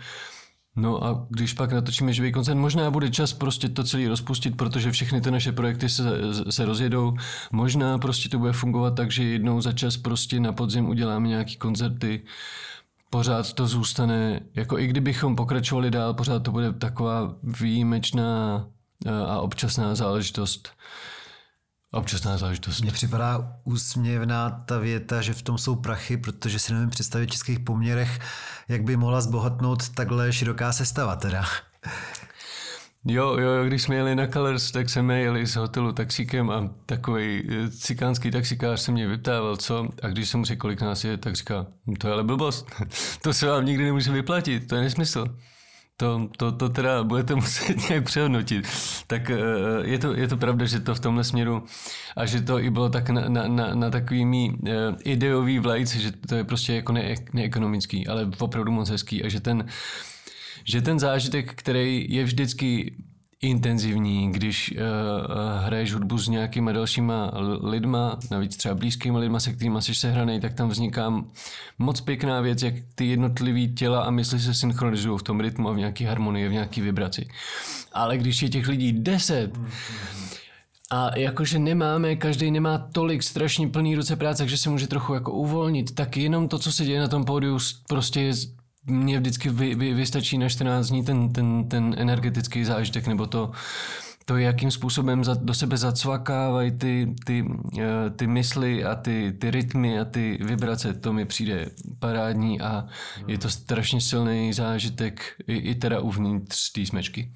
[0.76, 4.90] No a když pak natočíme živý koncert, možná bude čas prostě to celé rozpustit, protože
[4.90, 6.04] všechny ty naše projekty se,
[6.50, 7.16] se rozjedou.
[7.52, 11.56] Možná prostě to bude fungovat tak, že jednou za čas prostě na podzim uděláme nějaký
[11.56, 12.22] koncerty,
[13.10, 18.66] pořád to zůstane, jako i kdybychom pokračovali dál, pořád to bude taková výjimečná
[19.26, 20.70] a občasná záležitost.
[21.94, 22.80] Občasná záležitost.
[22.80, 27.32] Mně připadá úsměvná ta věta, že v tom jsou prachy, protože si nevím představit v
[27.32, 28.20] českých poměrech,
[28.68, 31.44] jak by mohla zbohatnout takhle široká sestava teda.
[33.04, 37.48] Jo, jo, když jsme jeli na Colors, tak jsme jeli z hotelu taxíkem a takový
[37.50, 39.88] eh, cikánský taxikář se mě vyptával, co?
[40.02, 42.66] A když jsem mu řekl, kolik nás je, tak říká, hm, to je ale blbost.
[43.22, 45.24] to se vám nikdy nemůže vyplatit, to je nesmysl
[45.96, 48.68] to, to, to teda budete muset nějak přehodnotit.
[49.06, 49.36] Tak eh,
[49.82, 51.64] je to, je to pravda, že to v tomhle směru
[52.16, 54.72] a že to i bylo tak na, na, na, na takovými eh,
[55.04, 59.40] ideový vlajci, že to je prostě jako ne, neekonomický, ale opravdu moc hezký a že
[59.40, 59.66] ten,
[60.64, 62.94] že ten zážitek, který je vždycky
[63.42, 64.78] intenzivní, když uh,
[65.64, 70.54] hraješ hudbu s nějakýma dalšíma lidma, navíc třeba blízkýma lidma, se kterými jsi sehraný, tak
[70.54, 71.24] tam vzniká
[71.78, 75.72] moc pěkná věc, jak ty jednotlivý těla a mysli se synchronizují v tom rytmu a
[75.72, 77.28] v nějaké harmonii, v nějaké vibraci.
[77.92, 79.58] Ale když je těch lidí deset,
[80.90, 85.32] a jakože nemáme, každý nemá tolik strašně plný ruce práce, takže se může trochu jako
[85.32, 88.32] uvolnit, tak jenom to, co se děje na tom pódiu, prostě je
[88.86, 93.50] mě vždycky vy, vy, vystačí na 14 dní ten, ten, ten energetický zážitek, nebo to,
[94.24, 97.44] to, jakým způsobem za, do sebe zacvakávají ty, ty,
[97.80, 102.86] eh, ty mysli a ty, ty rytmy a ty vibrace, to mi přijde parádní a
[103.26, 107.32] je to strašně silný zážitek i, i teda uvnitř té smečky.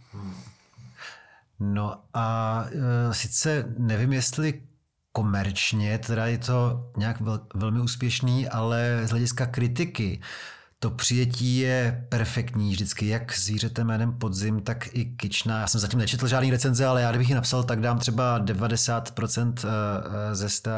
[1.61, 2.65] No a
[3.11, 4.63] e, sice nevím, jestli
[5.13, 10.21] komerčně, teda je to nějak vel, velmi úspěšný, ale z hlediska kritiky
[10.79, 15.61] to přijetí je perfektní vždycky, jak zvířete jménem podzim, tak i kyčná.
[15.61, 19.55] Já jsem zatím nečetl žádný recenze, ale já kdybych ji napsal, tak dám třeba 90%
[19.65, 19.69] eh,
[20.31, 20.71] eh, ze 100.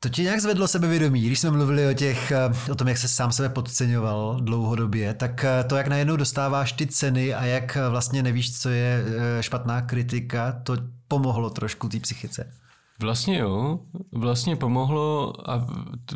[0.00, 3.08] To ti nějak zvedlo sebevědomí, když jsme mluvili o, těch, eh, o tom, jak se
[3.08, 8.60] sám sebe podceňoval dlouhodobě, tak to, jak najednou dostáváš ty ceny a jak vlastně nevíš,
[8.60, 9.04] co je
[9.40, 10.76] špatná kritika, to
[11.08, 12.63] pomohlo trošku té psychice.
[13.00, 13.80] Vlastně jo,
[14.12, 15.66] vlastně pomohlo a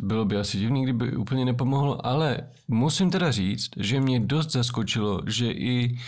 [0.01, 2.37] bylo by asi divný, kdyby úplně nepomohlo, ale
[2.67, 5.99] musím teda říct, že mě dost zaskočilo, že i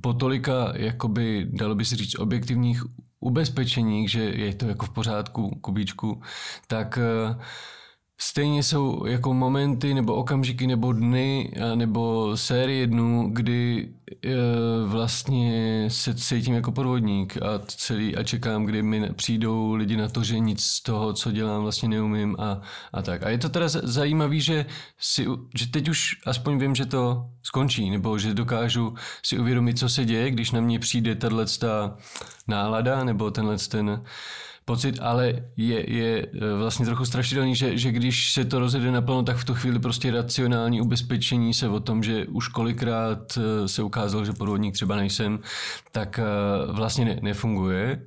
[0.00, 2.82] po tolika, jakoby, dalo by se říct, objektivních
[3.20, 6.22] ubezpečeních, že je to jako v pořádku, kubíčku,
[6.66, 7.42] tak uh,
[8.18, 13.88] Stejně jsou jako momenty nebo okamžiky nebo dny nebo série dnů, kdy
[14.24, 14.30] e,
[14.86, 20.24] vlastně se cítím jako podvodník a celý a čekám, kdy mi přijdou lidi na to,
[20.24, 22.60] že nic z toho, co dělám, vlastně neumím a,
[22.92, 23.22] a tak.
[23.22, 24.66] A je to teda zajímavé, že,
[24.98, 25.26] si,
[25.58, 30.04] že teď už aspoň vím, že to skončí, nebo že dokážu si uvědomit, co se
[30.04, 31.46] děje, když na mě přijde tahle
[32.48, 34.02] nálada nebo tenhle ten
[34.66, 39.22] pocit, ale je, je eh, vlastně trochu strašidelný, že, že když se to rozjede naplno,
[39.22, 43.82] tak v tu chvíli prostě racionální ubezpečení se o tom, že už kolikrát eh, se
[43.82, 45.38] ukázalo, že podvodník třeba nejsem,
[45.92, 46.22] tak eh,
[46.72, 48.02] vlastně ne, nefunguje.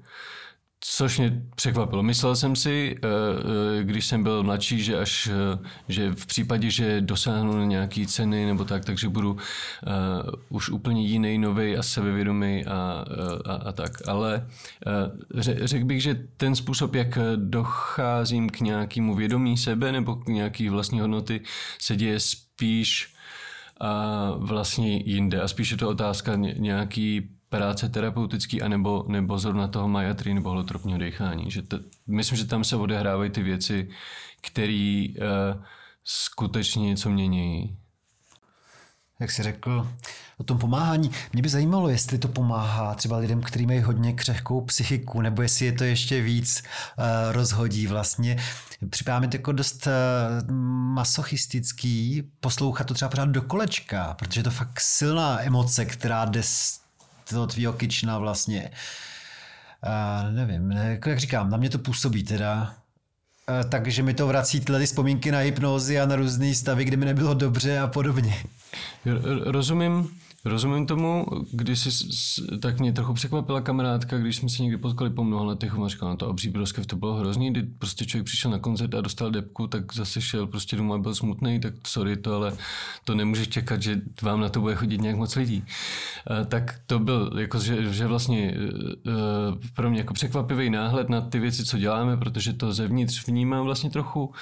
[0.82, 2.04] Což mě překvapilo.
[2.04, 3.08] Myslel jsem si, eh,
[3.80, 8.46] eh, když jsem byl mladší, že až eh, že v případě, že dosáhnu nějaký ceny
[8.46, 9.38] nebo tak, takže budu
[10.50, 13.06] už úplně jiný, nový a sebevědomý a,
[13.46, 14.08] a, a tak.
[14.08, 14.48] Ale
[15.44, 21.00] řekl bych, že ten způsob, jak docházím k nějakému vědomí sebe nebo k nějaký vlastní
[21.00, 21.42] hodnoty,
[21.82, 23.14] se děje spíš
[23.82, 25.42] a vlastně jinde.
[25.42, 31.00] A spíš je to otázka nějaký práce terapeutický, anebo, nebo zrovna toho majatry nebo holotropního
[31.00, 31.52] dechání.
[31.52, 33.90] Že to, myslím, že tam se odehrávají ty věci,
[34.42, 35.64] které uh,
[36.04, 37.78] skutečně něco mění.
[39.20, 39.88] jak jsi řekl,
[40.38, 41.12] o tom pomáhání.
[41.34, 45.66] Mě by zajímalo, jestli to pomáhá třeba lidem, kteří mají hodně křehkou psychiku, nebo jestli
[45.66, 46.64] je to ještě víc
[46.98, 48.38] uh, rozhodí vlastně.
[48.90, 50.56] Připadá mi to jako dost uh,
[50.94, 56.44] masochistický poslouchat to třeba pořád do kolečka, protože je to fakt silná emoce, která jde
[57.30, 58.72] toho tvýho kyčna vlastně.
[59.86, 62.76] Uh, nevím, ne, jak říkám, na mě to působí teda
[63.70, 67.34] takže mi to vrací tyhle vzpomínky na hypnózy a na různé stavy, kdy mi nebylo
[67.34, 68.44] dobře a podobně.
[69.44, 70.20] Rozumím.
[70.46, 72.08] Rozumím tomu, když jsi,
[72.60, 76.12] tak mě trochu překvapila kamarádka, když jsme se někdy potkali po mnoha letech a říkala,
[76.12, 79.32] no to obří broskev, to bylo hrozný, kdy prostě člověk přišel na koncert a dostal
[79.32, 82.58] depku, tak zase šel prostě domů a byl smutný, tak sorry to, ale
[83.06, 85.64] to nemůžeš čekat, že vám na to bude chodit nějak moc lidí.
[86.48, 91.22] Tak to byl jako, že, že vlastně e, e, pro mě jako překvapivý náhled na
[91.22, 94.34] ty věci, co děláme, protože to zevnitř vnímám vlastně trochu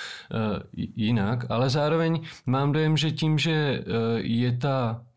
[0.76, 3.84] jinak, ale zároveň mám dojem, že tím, že
[4.18, 5.16] je ta Eh,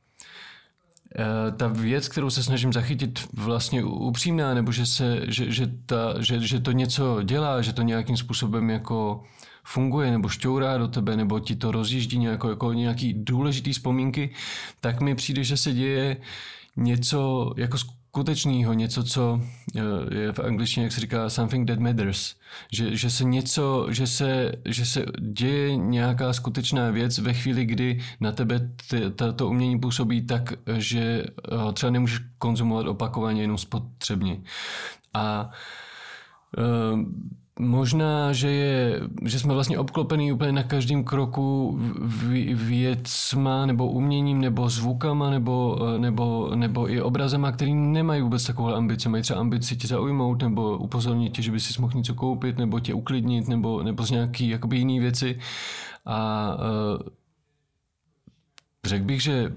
[1.56, 6.40] ta věc, kterou se snažím zachytit vlastně upřímná, nebo že, se, že, že, ta, že,
[6.40, 9.22] že to něco dělá, že to nějakým způsobem jako
[9.64, 14.30] funguje, nebo šťourá do tebe, nebo ti to rozjíždí nějako, jako nějaký důležitý vzpomínky,
[14.80, 16.16] tak mi přijde, že se děje
[16.76, 17.78] něco jako
[18.10, 19.40] skutečného, něco, co
[19.76, 22.34] eh, je v angličtině, jak se říká, something that matters.
[22.72, 28.00] Že, že se něco, že se, že se děje nějaká skutečná věc ve chvíli, kdy
[28.20, 28.70] na tebe
[29.36, 34.40] to umění působí tak, že ho třeba nemůžeš konzumovat opakovaně jenom spotřebně.
[35.14, 35.50] A
[36.58, 37.00] uh,
[37.60, 41.78] Možná, že, je, že jsme vlastně obklopený úplně na každém kroku
[42.54, 49.08] věcma nebo uměním nebo zvukama nebo, nebo, nebo i obrazema, který nemají vůbec takovou ambici.
[49.08, 52.80] Mají třeba ambici tě zaujmout nebo upozornit tě, že by si mohl něco koupit nebo
[52.80, 55.38] tě uklidnit nebo, nebo z nějaký jakoby jiný věci.
[56.06, 57.08] A uh,
[58.84, 59.52] řekl bych, že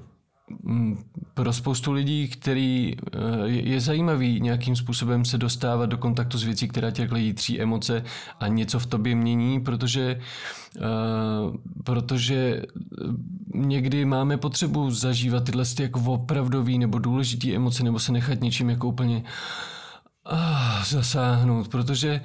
[1.33, 6.67] pro spoustu lidí, který eh, je zajímavý nějakým způsobem se dostávat do kontaktu s věcí,
[6.67, 8.03] která tě jítří emoce
[8.39, 10.19] a něco v tobě mění, protože,
[10.77, 10.81] eh,
[11.83, 12.61] protože
[13.53, 18.87] někdy máme potřebu zažívat tyhle jako opravdový nebo důležitý emoce nebo se nechat něčím jako
[18.87, 19.23] úplně
[20.25, 22.21] ah, zasáhnout, protože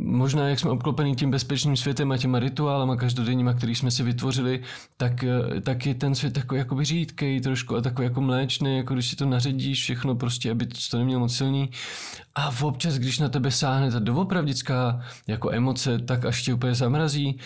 [0.00, 4.62] možná jak jsme obklopení tím bezpečným světem a těma rituálama každodenníma, který jsme si vytvořili,
[4.96, 8.94] tak, eh, tak je ten svět takový jakoby řídkej trošku a takový jako mléčný, jako
[8.94, 11.70] když si to naředíš všechno prostě, aby to nemělo moc silný.
[12.34, 17.38] A občas, když na tebe sáhne ta doopravdická jako emoce, tak až tě úplně zamrazí,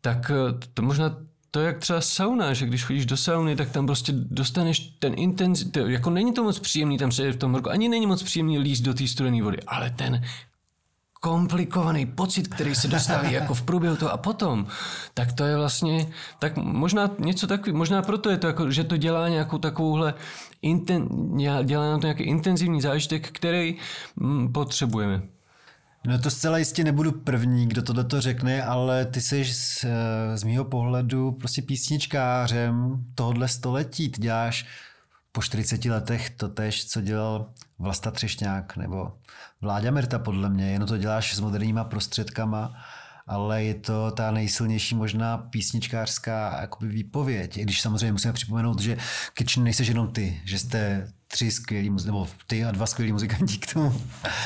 [0.00, 1.16] tak eh, to možná
[1.50, 5.14] to je jak třeba sauna, že když chodíš do sauny, tak tam prostě dostaneš ten
[5.16, 8.58] intenzit, jako není to moc příjemný tam sedět v tom horku, ani není moc příjemný
[8.58, 10.22] líst do té studené vody, ale ten
[11.20, 14.66] komplikovaný pocit, který se dostaví jako v průběhu toho a potom,
[15.14, 16.06] tak to je vlastně,
[16.38, 20.14] tak možná něco takový, možná proto je to jako, že to dělá nějakou takovouhle,
[20.62, 21.08] inten,
[21.64, 23.76] dělá nám to nějaký intenzivní zážitek, který
[24.16, 25.22] mm, potřebujeme.
[26.06, 29.84] No to zcela jistě nebudu první, kdo tohle to řekne, ale ty jsi z,
[30.34, 34.08] z mýho pohledu prostě písničkářem tohohle století.
[34.08, 34.66] Ty děláš
[35.38, 37.46] po 40 letech to tež, co dělal
[37.78, 39.12] Vlasta Třešňák nebo
[39.60, 42.74] Vláďa Merta podle mě, jenom to děláš s moderníma prostředkama,
[43.26, 47.56] ale je to ta nejsilnější možná písničkářská jakoby výpověď.
[47.56, 48.96] I když samozřejmě musíme připomenout, že
[49.34, 53.72] Kitchen nejseš jenom ty, že jste tři skvělí, nebo ty a dva skvělí muzikanti k
[53.72, 54.00] tomu.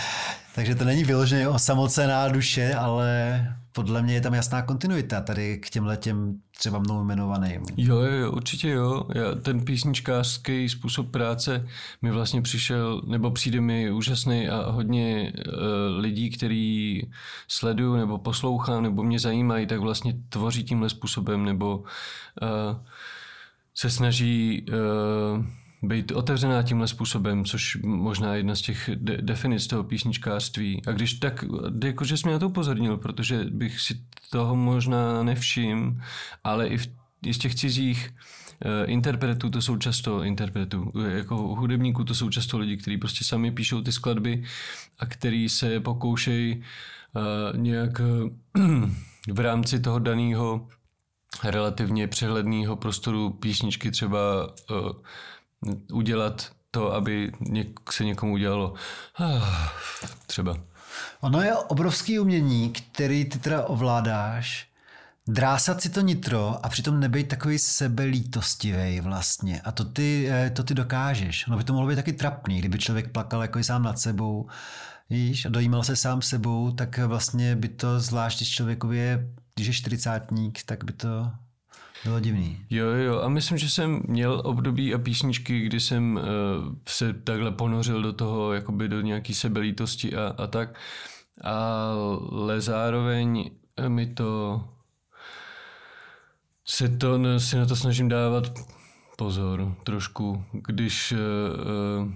[0.55, 5.71] Takže to není vyloženě osamocená duše, ale podle mě je tam jasná kontinuita tady k
[5.71, 7.63] těm letěm třeba mnou jmenovaným.
[7.77, 9.07] Jo, jo, určitě jo.
[9.15, 11.67] Já, ten písničkářský způsob práce
[12.03, 17.01] mi vlastně přišel, nebo přijde mi úžasný a hodně uh, lidí, který
[17.49, 21.87] sleduju nebo poslouchám nebo mě zajímají, tak vlastně tvoří tímhle způsobem nebo uh,
[23.75, 25.45] se snaží uh,
[25.83, 30.83] být otevřená tímhle způsobem, což možná je jedna z těch de- definic toho písničkářství.
[30.87, 31.45] A když tak,
[31.85, 36.03] jako, že jsi mě na to upozornil, protože bych si toho možná nevšim,
[36.45, 36.88] ale i, v,
[37.27, 38.11] i z těch cizích
[38.64, 43.51] uh, interpretů to jsou často interpretů, jako hudebníků to jsou často lidi, kteří prostě sami
[43.51, 44.45] píšou ty skladby
[44.99, 48.90] a který se pokoušejí uh, nějak uh,
[49.33, 50.68] v rámci toho daného
[51.45, 54.92] relativně přehledného prostoru písničky třeba uh,
[55.92, 57.33] udělat to, aby
[57.90, 58.75] se někomu udělalo
[59.18, 59.68] ah,
[60.27, 60.57] třeba.
[61.20, 64.68] Ono je obrovský umění, který ty teda ovládáš,
[65.28, 69.61] drásat si to nitro a přitom nebejt takový sebelítostivý vlastně.
[69.61, 71.47] A to ty, eh, to ty dokážeš.
[71.47, 74.47] No by to mohlo být taky trapný, kdyby člověk plakal jako sám nad sebou,
[75.11, 78.01] víš, a dojímal se sám sebou, tak vlastně by to,
[78.34, 81.32] člověku je, když je čtyřicátník, tak by to
[82.05, 82.59] Bylo divný.
[82.70, 86.22] Jo, jo, a myslím, že jsem měl období a písničky, kdy jsem uh,
[86.88, 90.78] se takhle ponořil do toho, jakoby do nějaký sebelítosti a, a tak,
[91.40, 93.50] ale zároveň
[93.88, 94.64] mi to
[96.64, 98.53] se to, si na to snažím dávat
[99.16, 102.12] pozor trošku, když uh,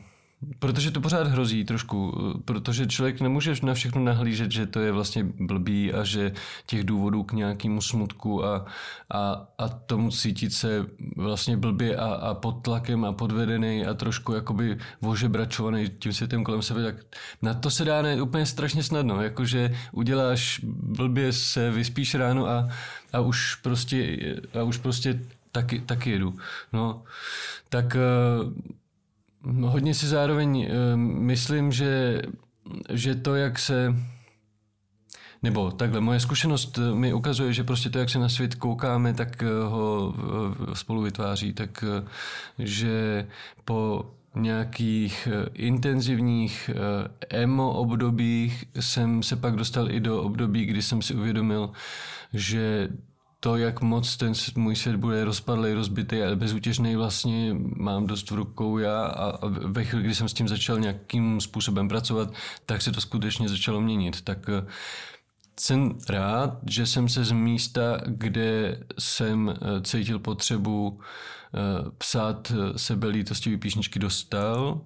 [0.58, 5.24] Protože to pořád hrozí trošku, protože člověk nemůže na všechno nahlížet, že to je vlastně
[5.24, 6.32] blbý a že
[6.66, 8.66] těch důvodů k nějakému smutku a,
[9.10, 10.86] a, a tomu cítit se
[11.16, 16.62] vlastně blbě a, a pod tlakem a podvedený a trošku jakoby ožebračovaný tím světem kolem
[16.62, 16.94] sebe, tak
[17.42, 22.68] na to se dá ne, úplně strašně snadno, jakože uděláš blbě se, vyspíš ráno a,
[23.12, 24.18] a už prostě,
[24.60, 25.20] a už prostě
[25.52, 26.34] taky, taky jedu.
[26.72, 27.02] No,
[27.68, 28.52] tak No,
[29.60, 32.22] hodně si zároveň uh, myslím, že,
[32.90, 33.94] že to, jak se
[35.42, 39.14] nebo takhle, moje zkušenost eh, mi ukazuje, že prostě to, jak se na svět koukáme,
[39.14, 40.14] tak eh, ho
[40.72, 41.84] spolu vytváří, tak
[42.58, 43.26] že
[43.64, 46.70] po nějakých intenzivních
[47.30, 51.70] emo obdobích jsem se pak dostal i do období, kdy jsem si uvědomil,
[52.32, 52.88] že
[53.46, 58.34] to, jak moc ten můj svět bude rozpadlý, rozbitý a bezútěžný, vlastně mám dost v
[58.34, 62.32] rukou já a ve chvíli, kdy jsem s tím začal nějakým způsobem pracovat,
[62.66, 64.20] tak se to skutečně začalo měnit.
[64.20, 64.66] Tak eh,
[65.60, 71.58] jsem rád, že jsem se z místa, kde jsem eh, cítil potřebu eh,
[71.98, 74.80] psát sebelítostivý píšničky dostal,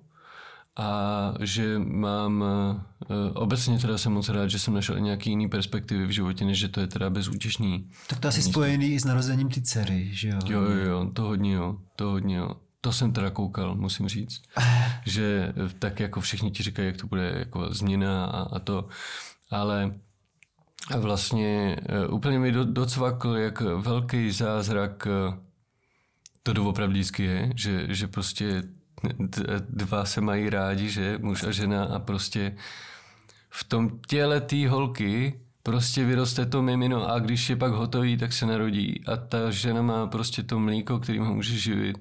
[0.81, 6.07] a že mám, eh, obecně teda jsem moc rád, že jsem našel nějaký jiný perspektivy
[6.07, 7.91] v životě, než že to je teda bezútěšný.
[8.07, 10.39] Tak to asi spojený i s narozením ty dcery, že jo?
[10.47, 12.51] Jo, jo, jo, to hodně jo, to hodně jo.
[12.81, 14.43] To jsem teda koukal, musím říct,
[15.07, 18.89] že tak jako všichni ti říkají, jak to bude jako změna a, a to,
[19.51, 19.95] ale
[20.99, 25.39] vlastně eh, úplně mi docvakl, jak velký zázrak eh,
[26.43, 28.63] to doopravdy je, že, že prostě
[29.69, 32.57] dva se mají rádi, že muž a žena a prostě
[33.51, 38.33] v tom těle té holky prostě vyroste to mimino a když je pak hotový, tak
[38.33, 41.99] se narodí a ta žena má prostě to mlíko, kterým ho může živit.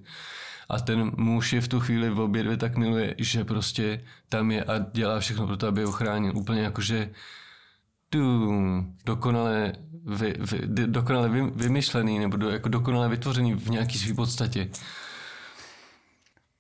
[0.70, 4.52] A ten muž je v tu chvíli v obě dvě tak miluje, že prostě tam
[4.52, 6.38] je a dělá všechno pro to, aby ho chránil.
[6.38, 7.10] Úplně jako, že
[8.10, 8.50] tu
[9.06, 9.74] dokonale,
[10.06, 14.70] vy, vy, dokonale vy, vymyšlený nebo do, jako dokonale vytvořený v nějaký své podstatě.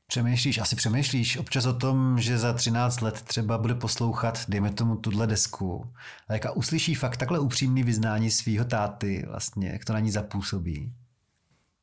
[0.09, 4.95] Přemýšlíš, asi přemýšlíš občas o tom, že za 13 let třeba bude poslouchat, dejme tomu,
[4.95, 5.85] tuhle desku.
[6.27, 10.93] A jaká uslyší fakt takhle upřímný vyznání svého táty, vlastně, jak to na ní zapůsobí.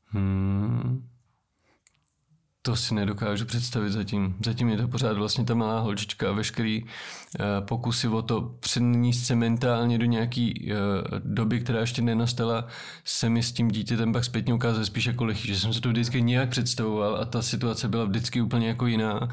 [0.06, 1.08] Hmm.
[2.66, 4.36] To si nedokážu představit zatím.
[4.44, 6.88] Zatím je to pořád vlastně ta malá holčička a veškerý uh,
[7.60, 12.66] pokusy o to přenést se mentálně do nějaký uh, doby, která ještě nenastala,
[13.04, 15.88] se mi s tím dítětem pak zpětně ukázal spíš jako lehý, že jsem se to
[15.88, 19.28] vždycky nějak představoval a ta situace byla vždycky úplně jako jiná.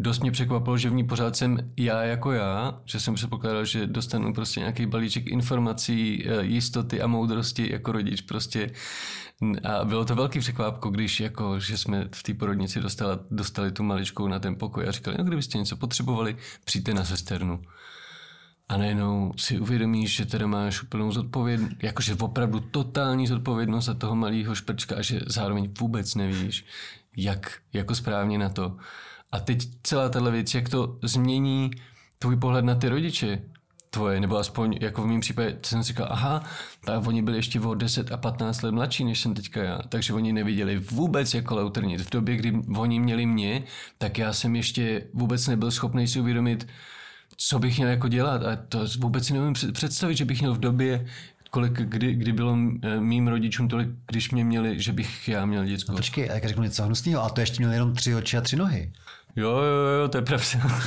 [0.00, 3.86] Dost mě překvapilo, že v ní pořád jsem já jako já, že jsem předpokládal, že
[3.86, 8.70] dostanu prostě nějaký balíček informací, eh, jistoty a moudrosti jako rodič prostě
[9.64, 13.82] a bylo to velký překvápko, když jako, že jsme v té porodnici dostali, dostali tu
[13.82, 17.62] maličkou na ten pokoj a říkali, no kdybyste něco potřebovali, přijďte na sesternu.
[18.68, 24.16] A najednou si uvědomíš, že teda máš úplnou zodpovědnost, jakože opravdu totální zodpovědnost za toho
[24.16, 26.64] malého šprčka a že zároveň vůbec nevíš,
[27.16, 28.76] jak jako správně na to.
[29.32, 31.70] A teď celá tahle věc, jak to změní
[32.18, 33.42] tvůj pohled na ty rodiče,
[33.90, 36.44] tvoje, nebo aspoň jako v mém případě jsem si říkal, aha,
[36.84, 40.12] tak oni byli ještě o 10 a 15 let mladší, než jsem teďka já, takže
[40.12, 42.00] oni neviděli vůbec jako lautrnit.
[42.00, 43.62] V době, kdy oni měli mě,
[43.98, 46.68] tak já jsem ještě vůbec nebyl schopný si uvědomit,
[47.36, 50.60] co bych měl jako dělat a to vůbec si nevím představit, že bych měl v
[50.60, 51.06] době
[51.50, 52.56] kolik, kdy, kdy bylo
[53.00, 55.92] mým rodičům tolik, když mě měli, že bych já měl děcko.
[55.92, 58.40] No počkej, a jak řeknu něco hnusného, a to ještě měl jenom tři oči a
[58.40, 58.92] tři nohy.
[59.38, 60.46] Jo, jo, jo, to je pravda.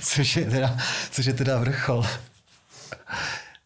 [0.00, 0.76] což, je teda,
[1.10, 2.04] což je teda vrchol.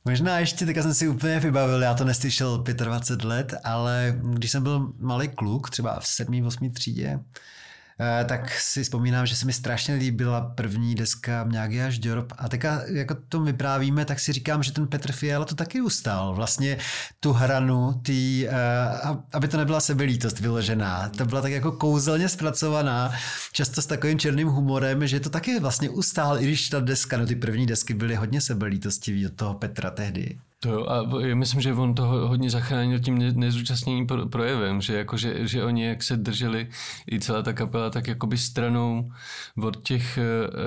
[0.05, 4.63] Možná ještě, teďka jsem si úplně vybavil, já to neslyšel 25 let, ale když jsem
[4.63, 6.47] byl malý kluk, třeba v 7.
[6.47, 6.71] 8.
[6.71, 7.21] třídě,
[8.25, 12.83] tak si vzpomínám, že se mi strašně líbila první deska Mňágy až Děrob a teďka
[12.87, 16.35] jako to vyprávíme, tak si říkám, že ten Petr Fiala to taky ustál.
[16.35, 16.79] Vlastně
[17.21, 18.53] tu hranu, tý, eh,
[19.33, 21.09] aby to nebyla sebelítost vyložená.
[21.09, 23.15] To byla tak jako kouzelně zpracovaná,
[23.53, 27.27] často s takovým černým humorem, že to taky vlastně ustál, i když ta deska, no
[27.27, 30.39] ty první desky byly hodně sebelítostivý od toho Petra tehdy.
[30.67, 31.03] To jo, a
[31.35, 36.03] myslím, že on to hodně zachránil tím nezúčastněným projevem, že, jako, že, že oni jak
[36.03, 36.69] se drželi
[37.13, 39.13] i celá ta kapela tak jakoby stranou
[39.63, 40.23] od těch eh,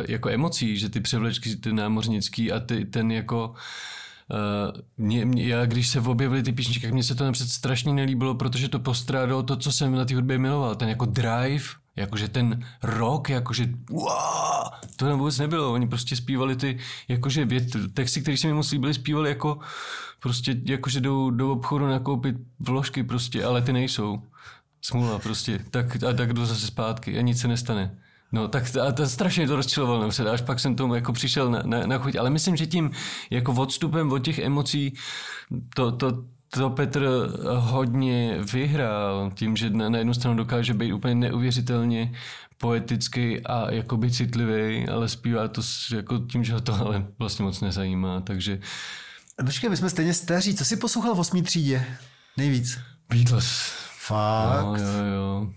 [0.07, 3.53] jako emocí, že ty převlečky, ty námořnický a ty, ten jako
[4.31, 7.93] Uh, mě, mě, já když se objevily ty písničky, tak mně se to napřed strašně
[7.93, 10.75] nelíbilo, protože to postrádalo to, co jsem na té hudbě miloval.
[10.75, 11.65] Ten jako drive,
[11.95, 15.73] jakože ten rock, jakože wow, to vůbec nebylo.
[15.73, 16.77] Oni prostě zpívali ty,
[17.07, 17.63] jakože vět,
[17.93, 19.59] texty, které se mi moc líbily, zpívali jako
[20.19, 24.21] prostě, jakože jdou do obchodu nakoupit vložky prostě, ale ty nejsou.
[24.81, 25.59] Smůla prostě.
[25.71, 27.97] Tak, a tak jdu zase zpátky a nic se nestane.
[28.31, 31.61] No tak to, to strašně to rozčilovalo napřed, až pak jsem tomu jako přišel na,
[31.65, 32.15] na, na chuť.
[32.15, 32.91] Ale myslím, že tím
[33.29, 34.93] jako odstupem od těch emocí
[35.75, 37.09] to, to, to Petr
[37.55, 42.13] hodně vyhrál tím, že na, na jednu stranu dokáže být úplně neuvěřitelně
[42.57, 45.61] poetický a jakoby citlivý, ale zpívá to
[45.95, 48.59] jako tím, že ho to ale vlastně moc nezajímá, takže...
[49.45, 50.55] Počkej, my jsme stejně staří.
[50.55, 51.85] Co jsi poslouchal v osmý třídě?
[52.37, 52.79] Nejvíc.
[53.09, 53.71] Beatles.
[53.99, 54.65] Fakt?
[54.65, 55.53] No, jo, jo.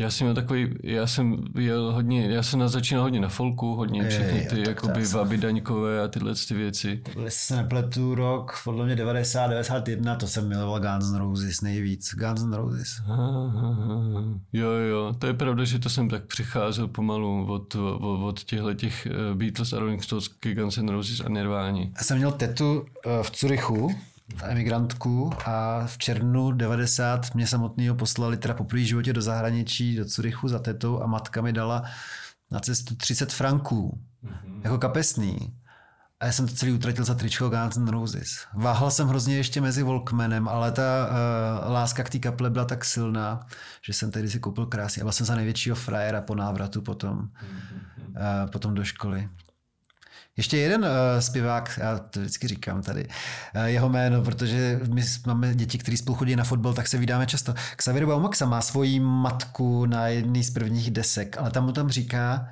[0.00, 4.08] Já jsem měl takový, já jsem jel hodně, já jsem začínal hodně na folku, hodně
[4.08, 7.02] všechny ty jakoby vaby daňkové a tyhle ty věci.
[7.24, 12.14] Jestli se nepletu rok, podle mě 90, 91, to jsem miloval Guns N' Roses nejvíc.
[12.14, 12.88] Guns N' Roses.
[14.52, 18.74] Jo, jo, to je pravda, že to jsem tak přicházel pomalu od, od, od těchto
[18.74, 21.92] těch eh, Beatles a Rolling Stones Guns N' Roses a Nirváni.
[21.96, 23.94] Já jsem měl tetu eh, v Curychu,
[24.42, 30.04] emigrantku a v červnu 90 mě samotného poslali teda po první životě do zahraničí, do
[30.04, 31.82] Curychu za tetou a matka mi dala
[32.50, 34.60] na cestu 30 franků, mm-hmm.
[34.64, 35.54] jako kapesný.
[36.20, 38.46] A já jsem to celý utratil za tričko Guns N' Roses.
[38.54, 42.84] Váhal jsem hrozně ještě mezi Volkmanem, ale ta uh, láska k té kaple byla tak
[42.84, 43.46] silná,
[43.82, 45.02] že jsem tehdy si koupil krásně.
[45.02, 48.42] A byl jsem za největšího frajera po návratu potom, mm-hmm.
[48.44, 49.28] uh, potom do školy.
[50.40, 50.88] Ještě jeden uh,
[51.18, 53.08] zpěvák, já to vždycky říkám tady,
[53.56, 57.26] uh, jeho jméno, protože my máme děti, kteří spolu chodí na fotbal, tak se vydáme
[57.26, 57.54] často.
[57.76, 62.48] Xavier Baumaxa má svoji matku na jedný z prvních desek, ale tam mu tam říká,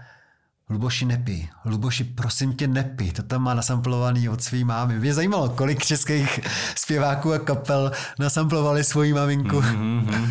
[0.70, 4.99] Luboši nepi, Luboši prosím tě nepi, to tam má nasamplovaný od svý mámy.
[4.99, 6.41] Mě zajímalo, kolik českých
[6.76, 10.28] zpěváků a kapel nasamplovali svoji maminku mm-hmm.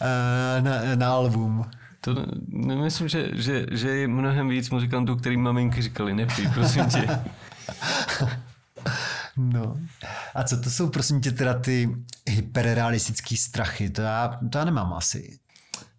[0.60, 1.70] na, na album.
[2.00, 7.08] To nemyslím, že, že, že je mnohem víc muzikantů, který maminky říkali, nepij, prosím tě.
[9.36, 9.76] No.
[10.34, 11.96] A co to jsou, prosím tě, teda ty
[12.28, 13.90] hyperrealistické strachy?
[13.90, 15.38] To já, to já nemám asi.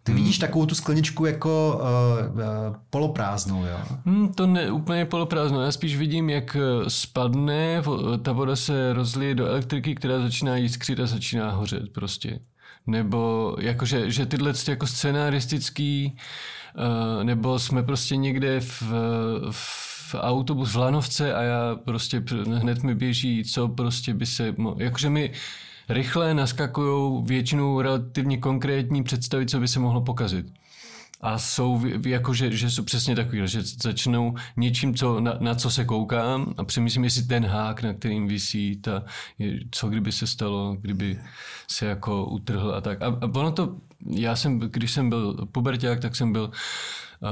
[0.02, 0.20] Ty hmm.
[0.20, 2.42] vidíš takovou tu skleničku jako uh, uh,
[2.90, 3.78] poloprázdnou, jo?
[4.04, 5.60] Hmm, to ne úplně poloprázdnou.
[5.60, 6.56] Já spíš vidím, jak
[6.88, 7.82] spadne,
[8.22, 12.40] ta voda se rozlije do elektriky, která začíná jiskřit a začíná hořet prostě
[12.86, 16.16] nebo jakože, že tyhle jako scenaristický,
[16.78, 18.82] uh, nebo jsme prostě někde v,
[19.50, 22.22] v autobus v Lanovce a já prostě
[22.54, 25.32] hned mi běží, co prostě by se, jakože mi
[25.88, 30.46] rychle naskakují většinou relativně konkrétní představy, co by se mohlo pokazit
[31.22, 35.70] a jsou jako, že, že jsou přesně takový, že začnou něčím, co, na, na co
[35.70, 39.04] se koukám a přemýšlím, jestli ten hák, na kterým visí, ta,
[39.38, 41.20] je, co kdyby se stalo, kdyby
[41.68, 43.02] se jako utrhl a tak.
[43.02, 43.76] A, a ono to,
[44.10, 46.50] já jsem, když jsem byl puberták, tak jsem byl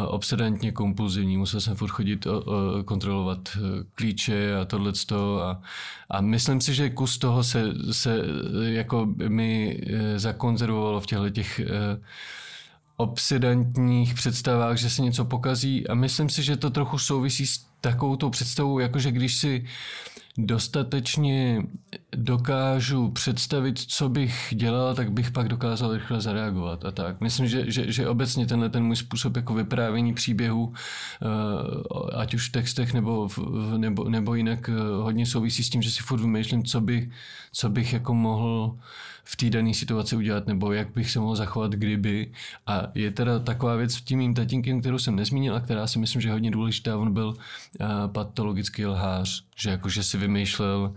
[0.07, 2.35] obsedantně kompulzivní, musel jsem furt chodit uh,
[2.85, 3.63] kontrolovat uh,
[3.95, 4.93] klíče a tohle
[5.43, 5.61] a,
[6.11, 8.25] a myslím si, že kus toho se, se
[8.63, 9.81] jako mi
[10.17, 11.61] zakonzervovalo v těchto těch
[13.01, 18.17] obsedantních představách, že se něco pokazí a myslím si, že to trochu souvisí s takovou
[18.17, 19.65] tou představou, jakože když si
[20.39, 21.63] dostatečně
[22.17, 27.21] dokážu představit, co bych dělal, tak bych pak dokázal rychle zareagovat a tak.
[27.21, 30.73] Myslím, že, že, že obecně tenhle ten můj způsob jako vyprávění příběhu,
[31.23, 33.29] eh, ať už v textech nebo,
[33.77, 37.11] nebo, nebo jinak eh, hodně souvisí s tím, že si furt vymýšlím, co, by,
[37.53, 38.79] co bych jako mohl
[39.31, 42.33] v té dané situaci udělat, nebo jak bych se mohl zachovat, kdyby.
[42.67, 45.99] A je teda taková věc v tím mým tatínkem, kterou jsem nezmínil a která si
[45.99, 46.99] myslím, že je hodně důležitá.
[46.99, 50.95] On byl uh, patologický lhář, že jakože si vymýšlel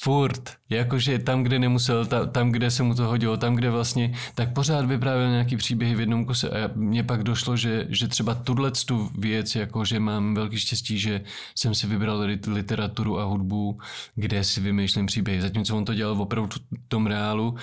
[0.00, 4.14] furt, jakože tam, kde nemusel, ta, tam, kde se mu to hodilo, tam, kde vlastně,
[4.34, 6.50] tak pořád vyprávěl nějaký příběhy v jednom kuse.
[6.50, 10.98] A mně pak došlo, že, že třeba tuhle tu věc, jako že mám velký štěstí,
[10.98, 11.20] že
[11.54, 13.78] jsem si vybral literaturu a hudbu,
[14.14, 17.54] kde si vymýšlím příběhy, zatímco on to dělal opravdu v tom reálu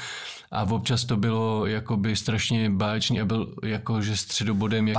[0.52, 4.98] a občas to bylo jakoby strašně báječný a byl jakože středobodem jak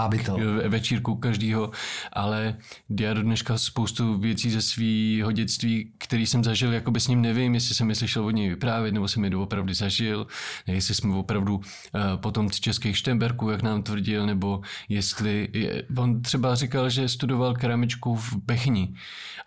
[0.68, 1.70] večírku každýho,
[2.12, 2.56] ale
[3.00, 7.54] já do dneška spoustu věcí ze svého dětství, který jsem zažil, jakoby s ním nevím,
[7.54, 10.26] jestli jsem je slyšel od něj vyprávět, nebo jsem je doopravdy zažil,
[10.66, 11.62] jestli jsme opravdu uh,
[12.16, 18.16] potom českých Štemberků, jak nám tvrdil, nebo jestli, je, on třeba říkal, že studoval keramičku
[18.16, 18.94] v Bechni.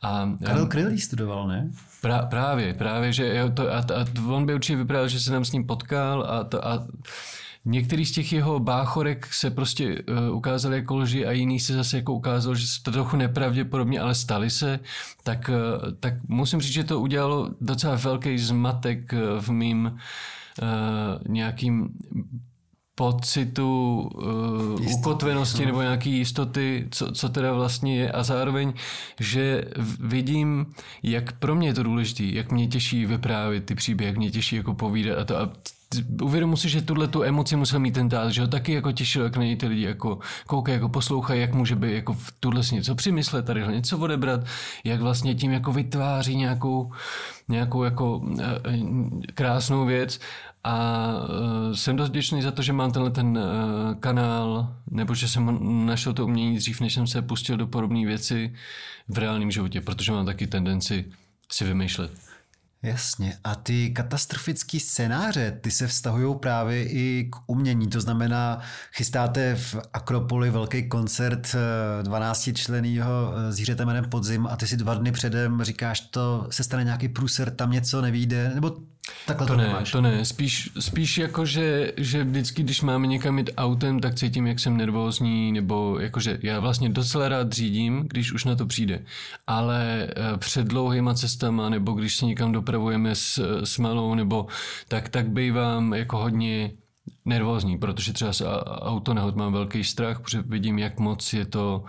[0.01, 1.71] A, Karel Kryl studoval, ne?
[2.01, 5.45] Pra, právě, právě, že jo, to, a, a on by určitě vyprávěl, že se nám
[5.45, 6.87] s ním potkal a, to, a
[7.69, 11.97] některý z těch jeho báchorek se prostě uh, ukázaly jako lži a jiný se zase
[11.97, 14.79] jako ukázalo, že to trochu nepravděpodobně, ale stali se,
[15.23, 19.85] tak, uh, tak musím říct, že to udělalo docela velký zmatek v mým
[20.61, 20.67] uh,
[21.27, 21.89] nějakým
[22.95, 24.01] pocitu
[24.77, 25.65] uh, ukotvenosti no.
[25.65, 28.11] nebo nějaký jistoty, co, co teda vlastně je.
[28.11, 28.73] A zároveň,
[29.19, 29.63] že
[29.99, 30.65] vidím,
[31.03, 34.55] jak pro mě je to důležité, jak mě těší vyprávět ty příběhy, jak mě těší
[34.55, 35.37] jako povídat a to.
[35.37, 35.49] A
[36.21, 39.23] uvědomu si, že tuhle tu emoci musel mít ten tát, že ho taky jako těšil,
[39.23, 42.63] jak na něj ty lidi jako koukají, jako poslouchají, jak může být jako v tuhle
[42.63, 44.41] si něco přimyslet, tady něco odebrat,
[44.83, 46.91] jak vlastně tím jako vytváří nějakou,
[47.47, 48.51] nějakou jako eh,
[49.33, 50.19] krásnou věc
[50.63, 51.09] a
[51.69, 55.59] uh, jsem dost vděčný za to, že mám tenhle ten uh, kanál, nebo že jsem
[55.85, 58.53] našel to umění dřív, než jsem se pustil do podobné věci
[59.07, 61.05] v reálném životě, protože mám taky tendenci
[61.51, 62.28] si vymýšlet.
[62.83, 63.37] Jasně.
[63.43, 67.87] A ty katastrofické scénáře, ty se vztahují právě i k umění.
[67.87, 68.59] To znamená,
[68.93, 71.55] chystáte v Akropoli velký koncert
[72.01, 76.63] 12 eh, členýho zvířete jménem Podzim a ty si dva dny předem říkáš, to se
[76.63, 78.77] stane nějaký průser, tam něco nevíde, nebo
[79.25, 79.91] Takhle to, to ne, nemáš.
[79.91, 80.25] to ne.
[80.25, 84.77] Spíš, spíš jako, že, že vždycky, když máme někam jít autem, tak cítím, jak jsem
[84.77, 89.05] nervózní, nebo jakože já vlastně docela rád řídím, když už na to přijde.
[89.47, 94.47] Ale eh, před dlouhýma cestama, nebo když se někam dopravujeme s, s malou, nebo
[94.87, 96.71] tak, tak bývám jako hodně
[97.25, 98.41] nervózní, protože třeba z
[98.81, 101.83] autonehod mám velký strach, protože vidím, jak moc je to,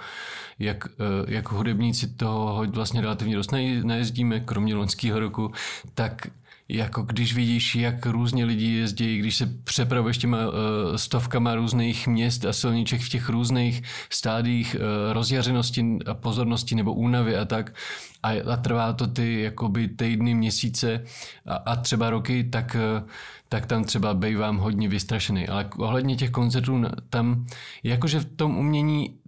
[0.58, 3.52] jak, eh, jak hudebníci toho vlastně relativně dost
[3.82, 5.52] nejezdíme, kromě loňského roku,
[5.94, 6.26] tak
[6.70, 10.54] jako když vidíš, jak různě lidi jezdí, když se přepravuješ těma uh,
[10.96, 17.36] stovkama různých měst a silniček v těch různých stádích uh, rozjařenosti a pozornosti nebo únavy
[17.36, 17.74] a tak,
[18.22, 21.04] a, a trvá to ty jakoby týdny, měsíce
[21.46, 23.08] a, a třeba roky, tak, uh,
[23.48, 25.48] tak tam třeba bývám hodně vystrašený.
[25.48, 27.46] Ale ohledně těch koncertů, tam
[27.82, 29.19] jakože v tom umění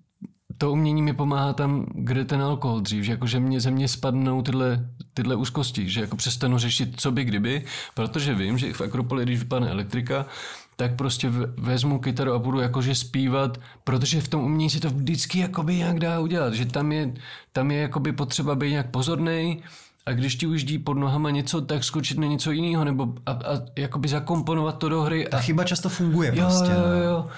[0.63, 3.89] to umění mi pomáhá tam, kde ten alkohol dřív, že jako, že mě ze mě
[3.89, 8.81] spadnou tyhle, tyhle úzkosti, že jako přestanu řešit, co by kdyby, protože vím, že v
[8.81, 10.27] Akropoli, když vypadne elektrika,
[10.77, 15.39] tak prostě vezmu kytaru a budu jakože zpívat, protože v tom umění se to vždycky
[15.39, 17.15] jakoby nějak dá udělat, že tam je,
[17.53, 19.63] tam je jakoby potřeba být nějak pozorný
[20.07, 23.61] a když ti ujíždí pod nohama něco, tak skočit na něco jiného, nebo a, a
[23.77, 25.27] jakoby zakomponovat to do hry.
[25.31, 25.41] Ta a...
[25.41, 26.73] chyba často funguje jo, prostě.
[26.73, 26.93] Jo, no.
[26.93, 27.29] jo, jo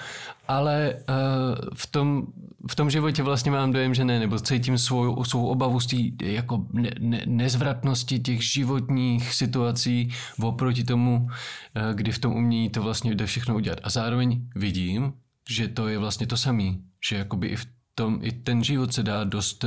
[0.47, 2.23] ale uh, v, tom,
[2.69, 6.25] v tom životě vlastně mám dojem, že ne, nebo cítím svou, svou obavu z té
[6.25, 10.09] jako ne, ne, nezvratnosti těch životních situací
[10.41, 13.79] oproti tomu, uh, kdy v tom umění to vlastně jde všechno udělat.
[13.83, 15.13] A zároveň vidím,
[15.49, 16.73] že to je vlastně to samé,
[17.09, 19.65] že jakoby i v tom, i ten život se dá dost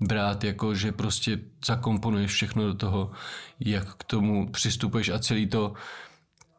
[0.00, 3.10] brát, jako že prostě zakomponuješ všechno do toho,
[3.60, 5.74] jak k tomu přistupuješ a celý to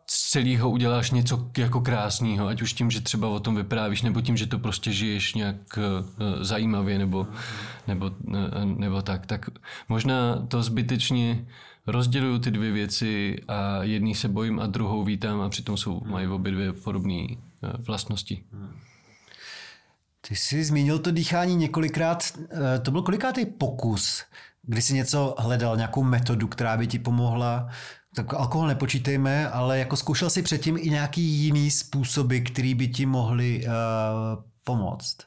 [0.09, 4.21] z celého uděláš něco jako krásného, ať už tím, že třeba o tom vyprávíš, nebo
[4.21, 7.27] tím, že to prostě žiješ nějak uh, zajímavě, nebo,
[7.87, 9.25] nebo, uh, nebo tak.
[9.25, 9.45] Tak
[9.89, 11.45] možná to zbytečně
[11.87, 16.27] rozděluju ty dvě věci a jedný se bojím a druhou vítám a přitom jsou, mají
[16.27, 18.43] obě dvě podobné uh, vlastnosti.
[20.27, 22.23] Ty jsi zmínil to dýchání několikrát.
[22.81, 24.23] To byl kolikátý pokus,
[24.61, 27.69] kdy jsi něco hledal, nějakou metodu, která by ti pomohla
[28.15, 33.05] tak alkohol nepočítejme, ale jako zkoušel si předtím i nějaký jiný způsoby, který by ti
[33.05, 33.71] mohli uh,
[34.63, 35.17] pomoct.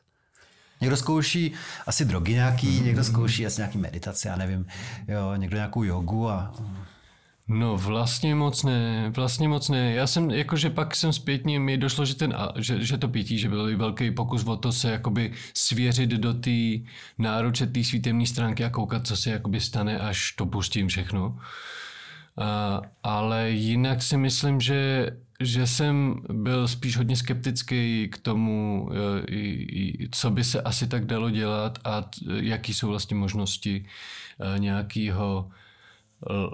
[0.81, 1.53] Někdo zkouší
[1.87, 2.85] asi drogy nějaký, mm-hmm.
[2.85, 4.67] někdo zkouší asi nějaký meditace, já nevím,
[5.09, 6.55] jo, někdo nějakou jogu a...
[7.49, 9.95] No vlastně moc ne, vlastně moc ne.
[9.95, 13.49] Já jsem, jakože pak jsem zpětně, mi došlo, že, ten, že, že to pětí, že
[13.49, 16.51] byl velký pokus o to se jakoby svěřit do té
[17.19, 21.39] náruče té svítemné stránky a koukat, co se jakoby stane, až to pustím všechno.
[23.03, 25.11] Ale jinak si myslím, že,
[25.41, 28.97] že jsem byl spíš hodně skeptický k tomu, uh,
[30.11, 33.87] co by se asi tak dalo dělat a jaký jsou vlastně možnosti
[34.39, 35.51] uh, nějakého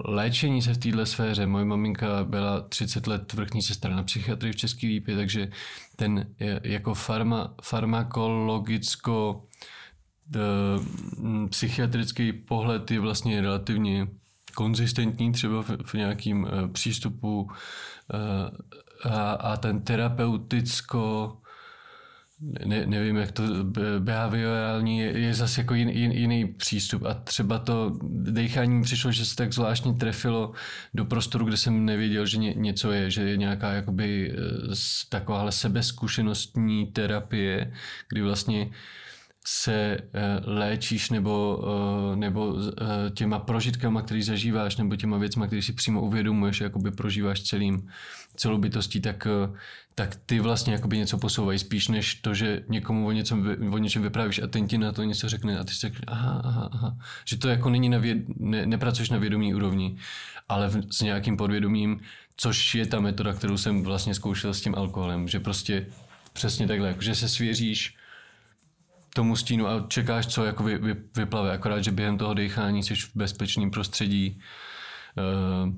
[0.05, 1.45] léčení se v této sféře.
[1.45, 5.51] Moje maminka byla 30 let vrchní sestra na psychiatrii v České lípě, takže
[5.95, 6.27] ten
[6.63, 9.43] jako farma, farmakologicko
[11.49, 14.07] psychiatrický pohled je vlastně relativně
[14.55, 21.37] konzistentní třeba v, v nějakým uh, přístupu uh, a, a ten terapeuticko
[22.65, 23.43] ne, nevím, jak to
[23.99, 27.03] behaviorální je, je zase jako jin, jin, jiný přístup.
[27.05, 30.51] A třeba to dechání přišlo, že se tak zvláštně trefilo
[30.93, 34.35] do prostoru, kde jsem nevěděl, že ně, něco je, že je nějaká jakoby
[35.09, 37.73] takováhle sebezkušenostní terapie,
[38.09, 38.69] kdy vlastně
[39.45, 39.99] se eh,
[40.43, 46.01] léčíš nebo, eh, nebo eh, těma prožitkama, který zažíváš, nebo těma věcma, které si přímo
[46.01, 47.89] uvědomuješ, jakoby prožíváš celým,
[48.35, 49.27] celou bytostí, tak,
[49.95, 53.37] tak ty vlastně jakoby něco posouvají spíš než to, že někomu o, něco,
[53.71, 56.41] o něčem vyprávíš a ten ti na to něco řekne a ty si řekneš, aha,
[56.43, 56.97] aha, aha.
[57.25, 59.97] Že to jako není na věd, ne, nepracuješ na vědomí úrovni,
[60.49, 61.99] ale v, s nějakým podvědomím,
[62.37, 65.85] což je ta metoda, kterou jsem vlastně zkoušel s tím alkoholem, že prostě
[66.33, 67.95] přesně takhle, že se svěříš
[69.15, 71.51] tomu stínu a čekáš, co jako vy, vy, vyplave.
[71.51, 74.39] Akorát, že během toho dechání jsi v bezpečném prostředí,
[75.65, 75.73] uh,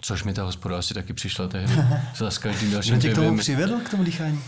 [0.00, 1.74] což mi ta hospoda asi taky přišla tehdy.
[2.16, 4.40] Za s každým dalším Kdo tě k tomu přivedl, k tomu dýchání?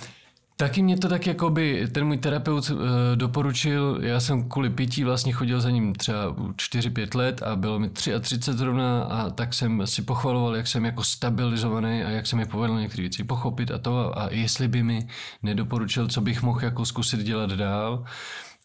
[0.61, 2.79] Taky mě to tak jako by ten můj terapeut uh,
[3.15, 7.91] doporučil, já jsem kvůli pití vlastně chodil za ním třeba 4-5 let a bylo mi
[7.91, 12.47] 33 zrovna a tak jsem si pochvaloval, jak jsem jako stabilizovaný a jak se mi
[12.47, 15.09] povedlo některé věci pochopit a to a jestli by mi
[15.43, 18.05] nedoporučil, co bych mohl jako zkusit dělat dál.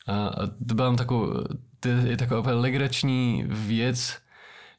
[0.08, 1.34] A, a to byla takovou,
[1.80, 4.18] to je taková legrační věc,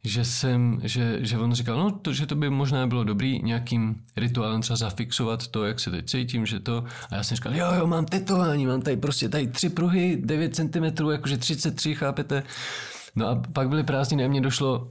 [0.07, 3.97] že jsem, že, že on říkal, no to, že to by možná bylo dobrý nějakým
[4.17, 7.67] rituálem třeba zafixovat to, jak se teď cítím, že to, a já jsem říkal, jo,
[7.79, 12.43] jo, mám tetování, mám tady prostě tady tři pruhy, 9 cm, jakože 33, chápete?
[13.17, 14.91] No a pak byly prázdniny a mně došlo,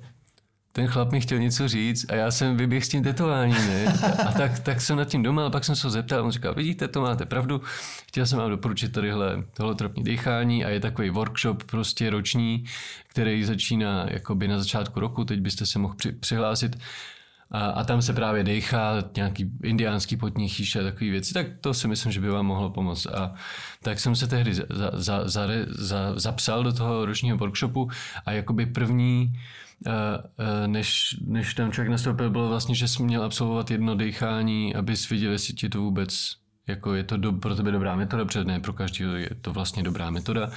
[0.76, 3.86] ten chlap mi chtěl něco říct a já jsem vyběhl s tím tetováním, ne?
[4.28, 6.54] A tak, tak jsem nad tím doma, a pak jsem se ho zeptal, on říkal,
[6.54, 7.62] vidíte, to máte pravdu,
[8.08, 12.66] chtěl jsem vám doporučit tadyhle holotropní dechání a je takový workshop prostě roční,
[13.08, 16.78] který začíná jakoby na začátku roku, teď byste se mohl při, přihlásit
[17.52, 21.74] a, a tam se právě dechá nějaký indiánský potní chýše a takové věci, tak to
[21.74, 23.06] si myslím, že by vám mohlo pomoct.
[23.06, 23.34] A
[23.84, 27.90] tak jsem se tehdy za, za, za, za, zapsal do toho ročního workshopu
[28.26, 29.34] a jakoby první
[30.68, 35.32] než, než tam člověk nastoupil, bylo vlastně, že jsi měl absolvovat jedno dechání, abys viděl,
[35.32, 36.36] jestli ti to vůbec
[36.68, 39.84] jako je to do, pro tebe dobrá metoda, protože ne pro každého je to vlastně
[39.84, 40.50] dobrá metoda.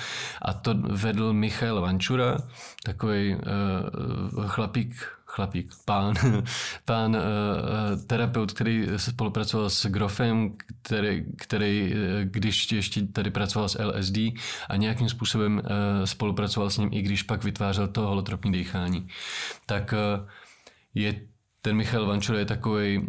[0.43, 2.39] A to vedl Michal Vančura,
[2.85, 6.14] takový uh, chlapík, chlapík, pán,
[6.84, 7.22] pán uh,
[8.07, 14.18] terapeut, který spolupracoval s Grofem, který, který když ještě tady pracoval s LSD
[14.68, 19.09] a nějakým způsobem uh, spolupracoval s ním, i když pak vytvářel to holotropní dýchání.
[19.66, 20.28] Tak uh,
[20.95, 21.20] je
[21.63, 23.09] ten Michal Vančura je takový, uh,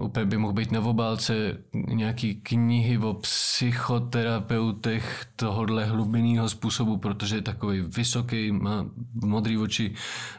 [0.00, 7.42] úplně by mohl být na obálce nějaký knihy o psychoterapeutech tohohle hlubinného způsobu, protože je
[7.42, 9.94] takový vysoký, má modrý oči,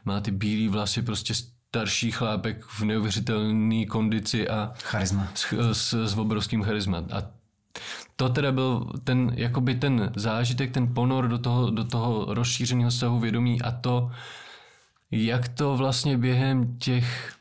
[0.06, 5.28] má ty bílé vlasy, prostě starší chlápek v neuvěřitelné kondici a charisma.
[5.34, 6.98] S, s, s obrovským charisma.
[6.98, 7.24] A
[8.16, 13.20] to teda byl ten, jakoby ten zážitek, ten ponor do toho, do toho rozšířeného stavu
[13.20, 14.12] vědomí a to,
[15.12, 17.40] jak to vlastně během těch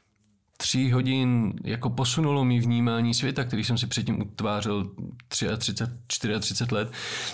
[0.60, 4.90] tří hodin jako posunulo mi vnímání světa, který jsem si předtím utvářel
[5.28, 6.92] 33, 34 let,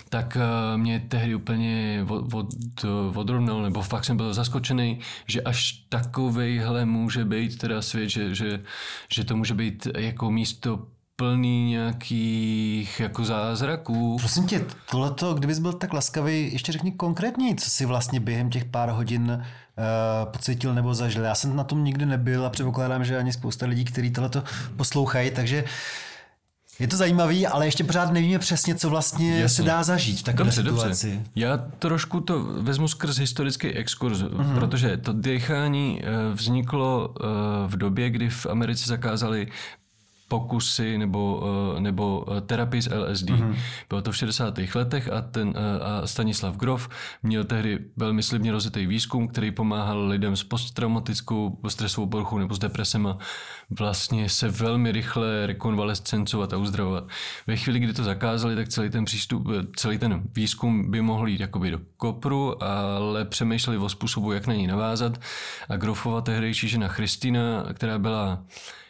[0.08, 5.72] tak eh, mě tehdy úplně od, od, odrovnal, nebo fakt jsem byl zaskočený, že až
[5.88, 8.62] takovejhle může být teda svět, že, že,
[9.14, 10.86] že to může být jako místo
[11.16, 14.16] plný nějakých jako zázraků.
[14.18, 18.64] Prosím tě, tohleto, kdybys byl tak laskavý, ještě řekni konkrétně, co si vlastně během těch
[18.64, 21.24] pár hodin uh, pocítil nebo zažil.
[21.24, 24.42] Já jsem na tom nikdy nebyl a předpokládám, že ani spousta lidí, kteří tohleto
[24.76, 25.64] poslouchají, takže
[26.78, 29.48] je to zajímavý, ale ještě pořád nevíme přesně, co vlastně Jasně.
[29.48, 31.10] se dá zažít v takové dobře, situaci.
[31.10, 31.30] Dobře.
[31.34, 34.54] Já trošku to vezmu skrz historický exkurs, mm-hmm.
[34.54, 37.24] protože to dechání eh, vzniklo eh,
[37.66, 39.48] v době, kdy v Americe zakázali
[40.28, 41.42] pokusy nebo,
[41.76, 43.30] eh, nebo eh, terapii s LSD.
[43.30, 43.56] Mm-hmm.
[43.88, 44.58] Bylo to v 60.
[44.74, 46.88] letech a, ten, eh, a Stanislav Grof
[47.22, 52.58] měl tehdy velmi slibně rozjetý výzkum, který pomáhal lidem s posttraumatickou stresovou poruchou nebo s
[52.58, 53.18] depresema
[53.70, 57.04] vlastně se velmi rychle rekonvalescencovat a uzdravovat.
[57.46, 61.40] Ve chvíli, kdy to zakázali, tak celý ten přístup, celý ten výzkum by mohl jít
[61.40, 65.20] jakoby do kopru, ale přemýšleli o způsobu, jak na něj navázat.
[65.68, 68.44] A Grofova tehdejší žena Christina, která byla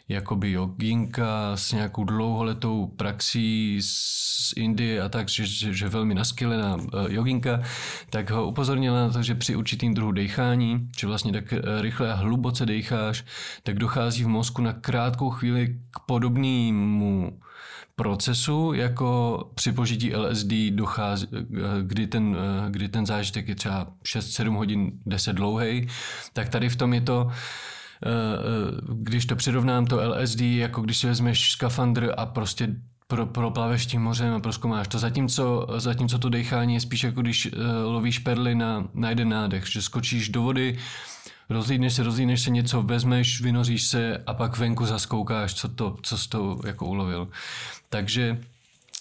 [0.09, 6.74] jakoby joginka s nějakou dlouholetou praxí z Indie a tak, že, že, že velmi naskylená
[6.74, 7.62] uh, joginka,
[8.11, 12.12] tak ho upozornila na to, že při určitým druhu dechání, že vlastně tak uh, rychle
[12.12, 13.24] a hluboce decháš,
[13.62, 17.40] tak dochází v mozku na krátkou chvíli k podobnému
[17.96, 21.38] procesu, jako při požití LSD dochází, eh,
[21.82, 22.36] kdy ten,
[22.70, 25.88] kdy ten zážitek je třeba 6-7 hodin, 10 dlouhý,
[26.32, 27.74] tak tady v tom je to Eh, eh,
[28.92, 32.68] když to přirovnám to LSD, jako když si vezmeš skafandr a prostě
[33.07, 34.98] pro, proplaveš tím mořem a proskoumáš to.
[34.98, 37.52] Zatímco, zatímco to dechání je spíš jako když uh,
[37.84, 40.78] lovíš perly na, na jeden nádech, že skočíš do vody,
[41.48, 46.18] rozlídneš se, rozlídneš se něco, vezmeš, vynoříš se a pak venku zaskoukáš, co, to, co
[46.18, 47.28] jsi to jako ulovil.
[47.88, 48.38] Takže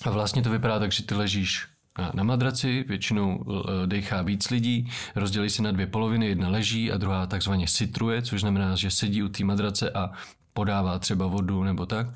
[0.06, 1.68] a vlastně to vypadá tak, že ty ležíš
[2.14, 6.98] na, madraci, většinou eh, dechá víc lidí, rozdělí se na dvě poloviny, jedna leží a
[6.98, 10.12] druhá takzvaně sitruje, což znamená, že sedí u té madrace a
[10.54, 12.08] podává třeba vodu nebo tak.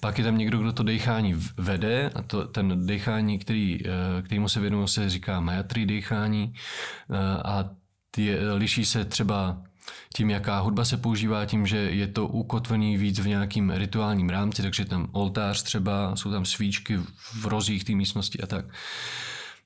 [0.00, 4.48] Pak je tam někdo, kdo to dechání vede a to, ten dechání, který, eh, kterýmu
[4.48, 6.54] se věnuje, se říká majatrí dechání
[7.10, 7.70] eh, a
[8.10, 9.62] ty, liší se třeba
[10.14, 14.62] tím, jaká hudba se používá, tím, že je to ukotvený víc v nějakým rituálním rámci,
[14.62, 16.98] takže tam oltář třeba, jsou tam svíčky
[17.40, 18.64] v rozích té místnosti a tak.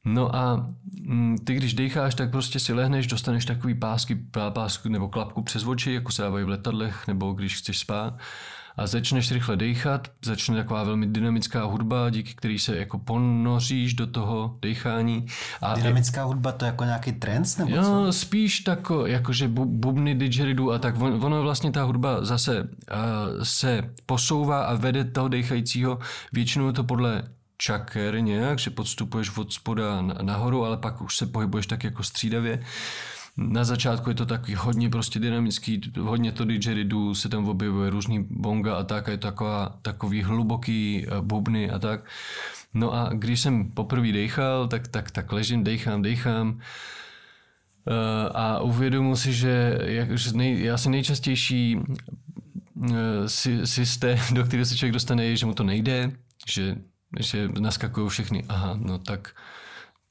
[0.04, 4.14] No a mm, ty, když decháš, tak prostě si lehneš, dostaneš takový pásky,
[4.50, 8.18] pásky nebo klapku přes oči, jako se dávají v letadlech, nebo když chceš spát
[8.76, 14.06] a začneš rychle dechat, začne taková velmi dynamická hudba, díky který se jako ponoříš do
[14.06, 15.26] toho dechání.
[15.60, 18.12] A dynamická je, hudba to jako nějaký trance nebo jo, co?
[18.12, 22.68] spíš tako, jakože bu, bubny didgeridoo a tak on, ono vlastně ta hudba zase uh,
[23.42, 25.98] se posouvá a vede toho dechajícího,
[26.32, 27.22] většinou to podle
[27.58, 32.62] čaker nějak, že podstupuješ od spoda nahoru, ale pak už se pohybuješ tak jako střídavě.
[33.36, 38.26] Na začátku je to taky hodně prostě dynamický, hodně to didgeridoo, se tam objevuje různý
[38.30, 42.10] bonga a tak, a je to taková, takový hluboký eh, bubny a tak.
[42.74, 46.60] No a když jsem poprvé dechal, tak, tak, tak ležím, dechám, dechám
[47.88, 51.78] eh, a uvědomuji si, že, jak, že nej, asi nejčastější
[52.94, 53.28] eh,
[53.66, 56.12] systém, do kterého se člověk dostane, je, že mu to nejde,
[56.48, 56.76] že,
[57.20, 59.34] že naskakují všechny, aha, no tak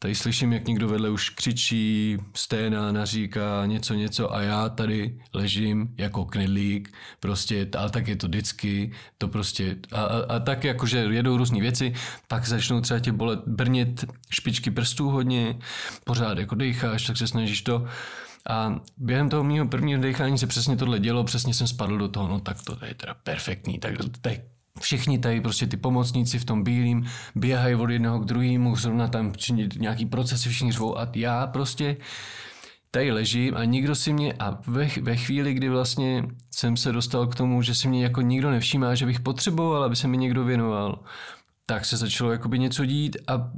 [0.03, 5.95] Tady slyším, jak někdo vedle už křičí, sténá, naříká něco, něco a já tady ležím
[5.97, 10.97] jako knedlík, prostě, ale tak je to vždycky, to prostě, a, a, a tak jakože
[10.97, 11.93] jedou různé věci,
[12.27, 15.59] pak začnou třeba tě bolet, brnit špičky prstů hodně,
[16.03, 17.85] pořád jako decháš, tak se snažíš to,
[18.49, 22.27] a během toho mého prvního dechání se přesně tohle dělo, přesně jsem spadl do toho,
[22.27, 26.45] no tak to je teda perfektní, tak to je Všichni tady prostě ty pomocníci v
[26.45, 27.05] tom bílým
[27.35, 31.97] běhají od jednoho k druhému, zrovna tam činit nějaký procesy, všichni řvou a já prostě
[32.91, 37.27] tady ležím a nikdo si mě, a ve, ve chvíli, kdy vlastně jsem se dostal
[37.27, 40.43] k tomu, že si mě jako nikdo nevšímá, že bych potřeboval, aby se mi někdo
[40.43, 41.03] věnoval,
[41.65, 43.51] tak se začalo jakoby něco dít a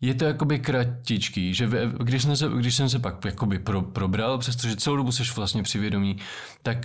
[0.00, 1.70] je to jakoby kratičký, že
[2.02, 5.62] když jsem se, když jsem se pak jakoby pro, probral, přestože celou dobu seš vlastně
[5.62, 6.16] přivědomí,
[6.62, 6.78] tak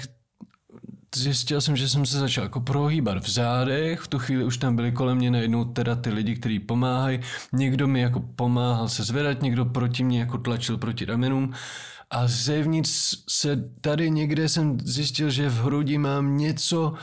[1.16, 4.76] zjistil jsem, že jsem se začal jako prohýbat v zádech, v tu chvíli už tam
[4.76, 7.20] byli kolem mě najednou teda ty lidi, kteří pomáhají,
[7.54, 11.54] někdo mi jako pomáhal se zvedat, někdo proti mě jako tlačil proti ramenům.
[12.10, 16.94] A zevnitř se tady někde jsem zjistil, že v hrudi mám něco,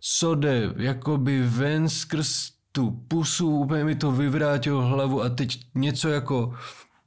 [0.00, 6.08] co jde jakoby ven skrz tu pusu, úplně mi to vyvrátilo hlavu a teď něco
[6.08, 6.54] jako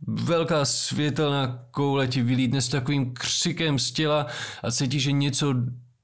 [0.08, 4.28] velká světelná koule ti vylítne s takovým křikem z těla
[4.64, 5.54] a cítíš, že něco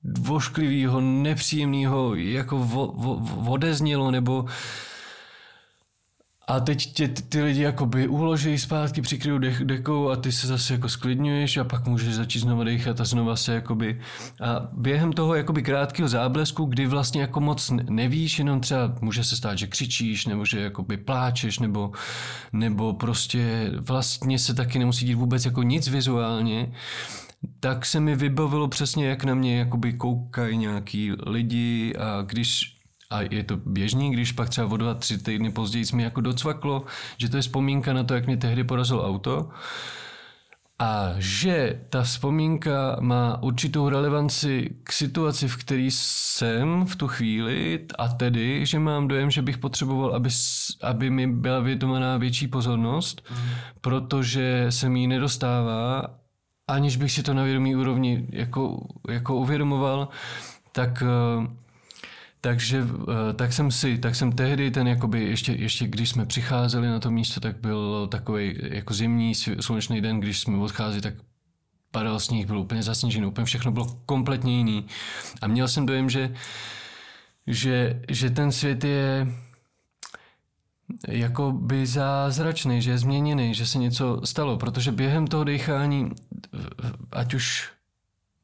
[0.03, 4.45] vošklivého, nepříjemného, jako vo, vo, odeznělo, nebo
[6.47, 10.73] a teď tě ty lidi jakoby uloží zpátky, přikryjou dech, dekou a ty se zase
[10.73, 14.01] jako sklidňuješ a pak můžeš začít znovu dechat a znova se jakoby...
[14.41, 19.35] A během toho jakoby krátkého záblesku, kdy vlastně jako moc nevíš, jenom třeba může se
[19.35, 21.91] stát, že křičíš, nebo že jakoby pláčeš, nebo,
[22.53, 26.73] nebo prostě vlastně se taky nemusí dít vůbec jako nic vizuálně,
[27.59, 32.79] tak se mi vybavilo přesně, jak na mě jakoby koukají nějaký lidi a když
[33.09, 36.85] a je to běžný, když pak třeba o dva, tři týdny později mi jako docvaklo,
[37.17, 39.49] že to je vzpomínka na to, jak mě tehdy porazilo auto
[40.79, 47.85] a že ta vzpomínka má určitou relevanci k situaci, v které jsem v tu chvíli
[47.97, 50.29] a tedy, že mám dojem, že bych potřeboval, aby,
[50.81, 53.37] aby mi byla vědomaná větší pozornost, mm.
[53.81, 56.03] protože se mi ji nedostává
[56.67, 60.07] aniž bych si to na vědomí úrovni jako, jako uvědomoval,
[60.71, 61.47] tak eh,
[62.41, 66.87] takže eh, tak jsem si, tak jsem tehdy ten jakoby, ještě, ještě když jsme přicházeli
[66.87, 71.13] na to místo, tak byl takový jako zimní slunečný den, když jsme odcházeli, tak
[71.91, 74.85] padal sníh, byl úplně zasněžený, úplně všechno bylo kompletně jiný.
[75.41, 76.33] A měl jsem dojem, že,
[77.47, 79.27] že, že ten svět je
[81.07, 86.11] jako by zázračný, že je změněný, že se něco stalo, protože během toho dechání,
[87.11, 87.73] ať už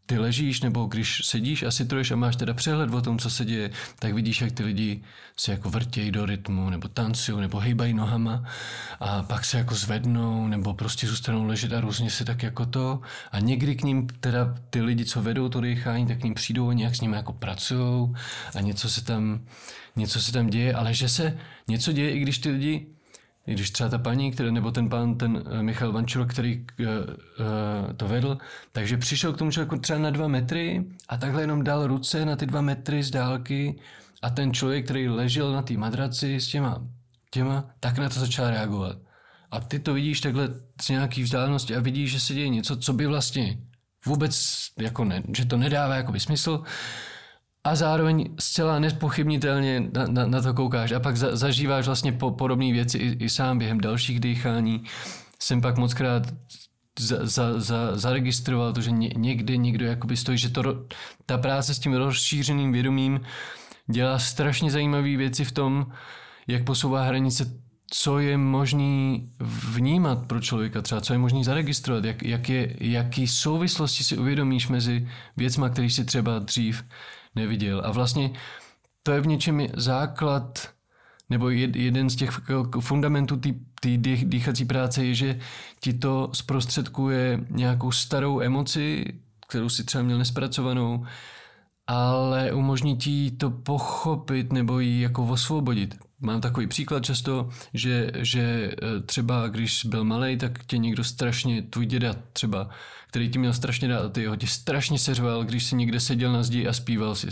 [0.10, 3.46] ty ležíš, nebo když sedíš a troješ a máš teda přehled o tom, co se
[3.46, 5.02] děje, tak vidíš, jak ty lidi
[5.38, 8.44] se jako vrtějí do rytmu, nebo tancují, nebo hejbají nohama
[9.00, 13.02] a pak se jako zvednou, nebo prostě zůstanou ležet a různě se tak jako to.
[13.32, 16.70] A někdy k ním teda ty lidi, co vedou to dechání, tak k ním přijdou
[16.70, 18.16] a nějak s nimi jako pracují
[18.56, 19.40] a něco se tam,
[20.00, 21.38] něco se tam děje, ale že se
[21.68, 22.88] něco děje, i když ty lidi
[23.50, 26.86] i když třeba ta paní, který, nebo ten pán, ten eh, Michal Vančuro, který uh,
[26.86, 28.38] uh, to vedl,
[28.72, 32.36] takže přišel k tomu člověku třeba na dva metry a takhle jenom dal ruce na
[32.36, 33.80] ty dva metry z dálky
[34.22, 36.88] a ten člověk, který ležel na té madraci s těma
[37.32, 38.98] těma, tak na to začala reagovat.
[39.52, 40.50] A ty to vidíš takhle
[40.82, 43.58] z nějaký vzdálenosti a vidíš, že se děje něco, co by vlastně
[44.06, 46.64] vůbec, jako ne, že to nedává jakoby smysl
[47.64, 52.32] a zároveň zcela nespochybnitelně na, na, na to koukáš a pak za, zažíváš vlastně po,
[52.32, 54.84] podobné věci i, i sám během dalších dýchání.
[55.40, 56.24] Jsem pak moc krát
[57.00, 60.86] za, za, za, zaregistroval to, že ně, někde někdo jakoby stojí, že to,
[61.26, 63.22] ta práce s tím rozšířeným vědomím
[63.92, 65.92] dělá strašně zajímavé věci v tom,
[66.48, 67.60] jak posouvá hranice
[67.92, 69.30] co je možný
[69.74, 74.68] vnímat pro člověka, třeba co je možný zaregistrovat, jak, jak je, jaký souvislosti si uvědomíš
[74.68, 75.08] mezi
[75.38, 76.84] věcma, který si třeba dřív
[77.36, 77.82] neviděl.
[77.86, 78.32] A vlastně
[79.04, 80.70] to je v něčem základ,
[81.30, 82.42] nebo jeden z těch
[82.80, 83.38] fundamentů
[83.82, 85.40] té dýchací práce je, že
[85.80, 89.06] ti to zprostředkuje nějakou starou emoci,
[89.48, 91.06] kterou si třeba měl nespracovanou,
[91.88, 96.09] ale umožní ti to pochopit nebo ji jako osvobodit.
[96.22, 101.62] Mám takový příklad často, že, že e, třeba když byl malý, tak tě někdo strašně,
[101.62, 102.70] tvůj děda třeba,
[103.08, 106.44] který ti měl strašně rád, ty ho tě strašně seřval, když si někde seděl na
[106.44, 107.28] zdi a zpíval si.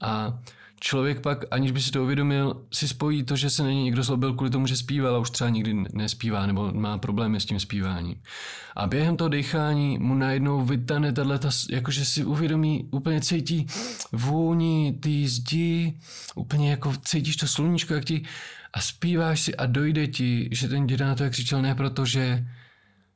[0.00, 0.38] A
[0.84, 4.34] člověk pak, aniž by si to uvědomil, si spojí to, že se na někdo zlobil
[4.34, 8.20] kvůli tomu, že zpíval a už třeba nikdy nespívá nebo má problémy s tím zpíváním.
[8.76, 13.66] A během toho dechání mu najednou vytane tato, jakože si uvědomí, úplně cítí
[14.12, 15.94] vůni ty zdi,
[16.34, 18.22] úplně jako cítíš to sluníčko, jak ti
[18.72, 22.06] a zpíváš si a dojde ti, že ten děda na to jak křičel ne proto,
[22.06, 22.46] že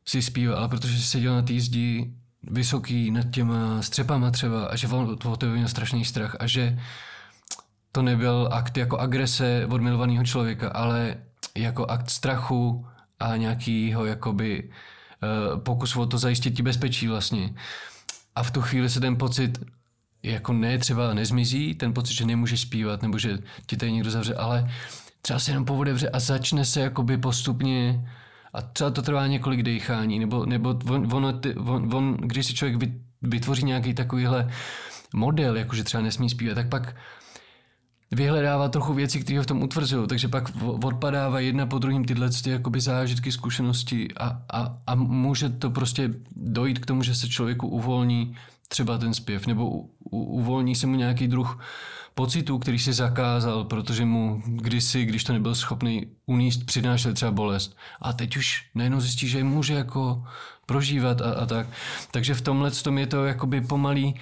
[0.06, 2.12] si zpíval, ale protože seděl na té zdi
[2.42, 6.78] vysoký nad těma střepama třeba a že on to měl strašný strach a že
[7.98, 11.16] to nebyl akt jako agrese od milovaného člověka, ale
[11.56, 12.86] jako akt strachu
[13.20, 17.54] a nějakýho jakoby uh, pokus o to zajistit ti bezpečí vlastně.
[18.34, 19.58] A v tu chvíli se ten pocit
[20.22, 24.34] jako ne třeba nezmizí, ten pocit, že nemůžeš zpívat nebo že ti tady někdo zavře,
[24.34, 24.70] ale
[25.22, 28.10] třeba se jenom povodevře a začne se jakoby postupně
[28.52, 32.90] a třeba to trvá několik dechání, nebo, nebo on, on, on, on, když si člověk
[33.22, 34.50] vytvoří nějaký takovýhle
[35.14, 36.94] model, jakože třeba nesmí zpívat, tak pak
[38.10, 42.30] vyhledává trochu věcí, které ho v tom utvrzují, takže pak odpadává jedna po druhým tyhle
[42.30, 47.28] ty jakoby zážitky, zkušenosti a, a, a může to prostě dojít k tomu, že se
[47.28, 48.36] člověku uvolní
[48.68, 51.60] třeba ten zpěv, nebo u, u, uvolní se mu nějaký druh
[52.14, 57.76] pocitů, který si zakázal, protože mu kdysi, když to nebyl schopný uníst, přinášel třeba bolest.
[58.00, 60.24] A teď už najednou zjistí, že je může jako
[60.66, 61.66] prožívat a, a tak.
[62.10, 64.14] Takže v tomhle tom je to jakoby pomalý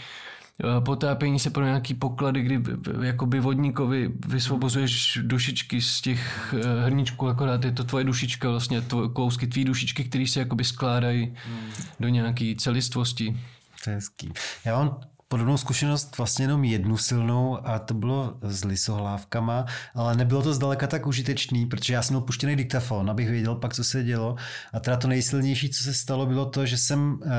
[0.84, 2.62] potápění se pro nějaký poklady, kdy
[3.02, 9.08] jakoby vodníkovi vysvobozuješ dušičky z těch eh, hrníčků, akorát je to tvoje dušička, vlastně tvoje,
[9.08, 11.70] kousky tvý dušičky, které se jakoby skládají hmm.
[12.00, 13.36] do nějaký celistvosti.
[13.84, 14.32] To je hezký.
[14.64, 20.42] Já mám podobnou zkušenost vlastně jenom jednu silnou a to bylo s lisohlávkama, ale nebylo
[20.42, 24.04] to zdaleka tak užitečný, protože já jsem měl puštěný diktafon, abych věděl pak, co se
[24.04, 24.36] dělo.
[24.72, 27.30] A teda to nejsilnější, co se stalo, bylo to, že jsem uh,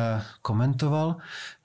[0.41, 1.15] komentoval,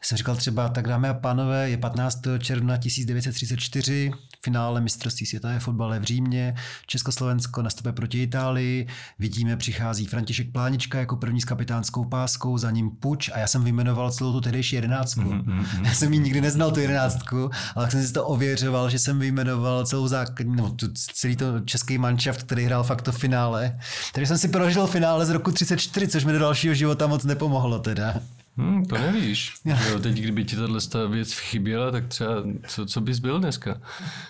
[0.04, 2.20] jsem říkal třeba, tak dámy a pánové, je 15.
[2.38, 4.10] června 1934,
[4.44, 6.54] finále mistrovství světa je fotbale v Římě,
[6.86, 8.86] Československo nastupuje proti Itálii,
[9.18, 13.64] vidíme, přichází František Plánička jako první s kapitánskou páskou, za ním Puč a já jsem
[13.64, 15.20] vyjmenoval celou tu tehdejší jedenáctku.
[15.20, 15.84] Mm-hmm.
[15.84, 19.86] Já jsem ji nikdy neznal, tu jedenáctku, ale jsem si to ověřoval, že jsem vyjmenoval
[19.86, 23.78] celou základní, no, tu, celý to český manšaft, který hrál fakt to finále.
[24.12, 27.78] Takže jsem si prožil finále z roku 34, což mi do dalšího života moc nepomohlo
[27.78, 28.14] teda.
[28.56, 29.54] Hmm, to nevíš.
[29.64, 32.32] Jo, teď, kdyby ti tato věc chyběla, tak třeba
[32.66, 33.80] co, co bys byl dneska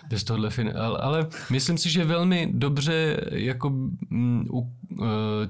[0.08, 3.68] bez tohle ale, ale myslím si, že velmi dobře jako
[4.10, 4.68] m, u, uh,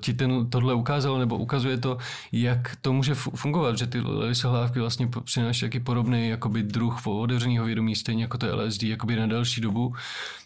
[0.00, 1.98] ti ten, tohle ukázalo, nebo ukazuje to,
[2.32, 7.96] jak to může fungovat, že ty lisohlávky vlastně přináší taky podobný jakoby druh otevřeného vědomí,
[7.96, 9.94] stejně jako to LSD, jakoby na další dobu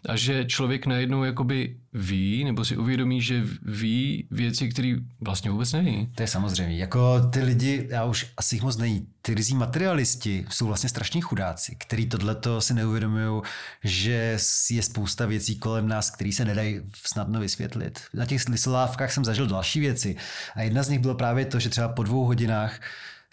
[0.08, 5.72] a že člověk najednou jakoby ví, nebo si uvědomí, že ví věci, které vlastně vůbec
[5.72, 6.08] neví.
[6.14, 6.76] To je samozřejmě.
[6.76, 11.20] Jako ty lidi, já už asi jich moc nejí, ty rizí materialisti jsou vlastně strašní
[11.20, 13.42] chudáci, který tohleto si neuvědomují,
[13.84, 14.38] že
[14.70, 18.00] je spousta věcí kolem nás, které se nedají snadno vysvětlit.
[18.14, 18.42] Na těch
[18.86, 20.16] lisolávkách jsem zažil další věci
[20.54, 22.80] a jedna z nich bylo právě to, že třeba po dvou hodinách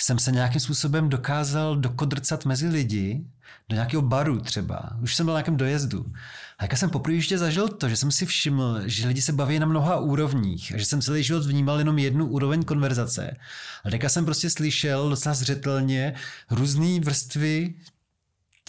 [0.02, 3.26] jsem se nějakým způsobem dokázal dokodrcat mezi lidi,
[3.70, 4.98] do nějakého baru třeba.
[5.02, 6.06] Už jsem byl na nějakém dojezdu.
[6.60, 9.60] A jak jsem poprvé ještě zažil to, že jsem si všiml, že lidi se baví
[9.60, 13.38] na mnoha úrovních a že jsem celý život vnímal jenom jednu úroveň konverzace.
[13.86, 16.14] A teďka jsem prostě slyšel docela zřetelně
[16.50, 17.74] různé vrstvy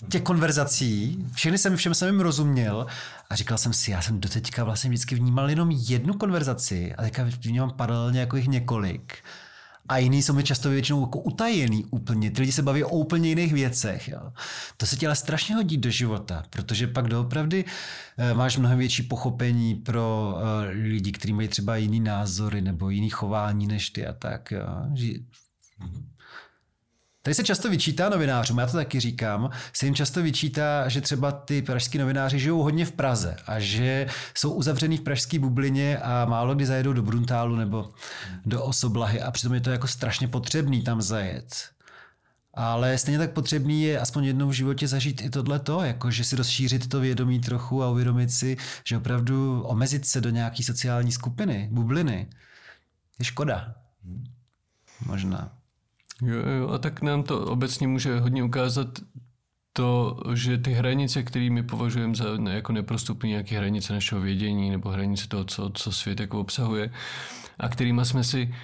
[0.09, 2.87] těch konverzací, všechny jsem, všem jsem jim rozuměl
[3.31, 7.27] a říkal jsem si, já jsem doteďka vlastně vždycky vnímal jenom jednu konverzaci a teďka
[7.41, 9.19] vnímám paralelně jako jich několik.
[9.89, 12.31] A jiný jsou mi často většinou jako utajený úplně.
[12.31, 14.09] Ty lidi se baví o úplně jiných věcech.
[14.09, 14.33] Jo.
[14.77, 17.65] To se ale strašně hodí do života, protože pak doopravdy
[18.19, 23.11] eh, máš mnohem větší pochopení pro eh, lidi, kteří mají třeba jiný názory nebo jiný
[23.11, 24.51] chování než ty a tak.
[24.51, 24.67] Jo.
[27.25, 31.33] Tady se často vyčítá novinářům, já to taky říkám, se jim často vyčítá, že třeba
[31.33, 36.25] ty pražský novináři žijou hodně v Praze a že jsou uzavřený v pražské bublině a
[36.25, 37.91] málo kdy zajedou do Bruntálu nebo
[38.47, 41.71] do Osoblahy a přitom je to jako strašně potřebný tam zajet.
[42.55, 46.37] Ale stejně tak potřebný je aspoň jednou v životě zažít i tohleto, jako že si
[46.37, 51.69] rozšířit to vědomí trochu a uvědomit si, že opravdu omezit se do nějaký sociální skupiny,
[51.73, 52.27] bubliny,
[53.19, 53.75] je škoda.
[55.07, 55.64] Možná.
[56.25, 58.89] Jo, jo, a tak nám to obecně může hodně ukázat
[59.73, 64.91] to, že ty hranice, které my považujeme za jako neprostupné nějaké hranice našeho vědění nebo
[64.91, 66.91] hranice toho, co, co svět jako obsahuje
[67.59, 68.55] a kterými jsme si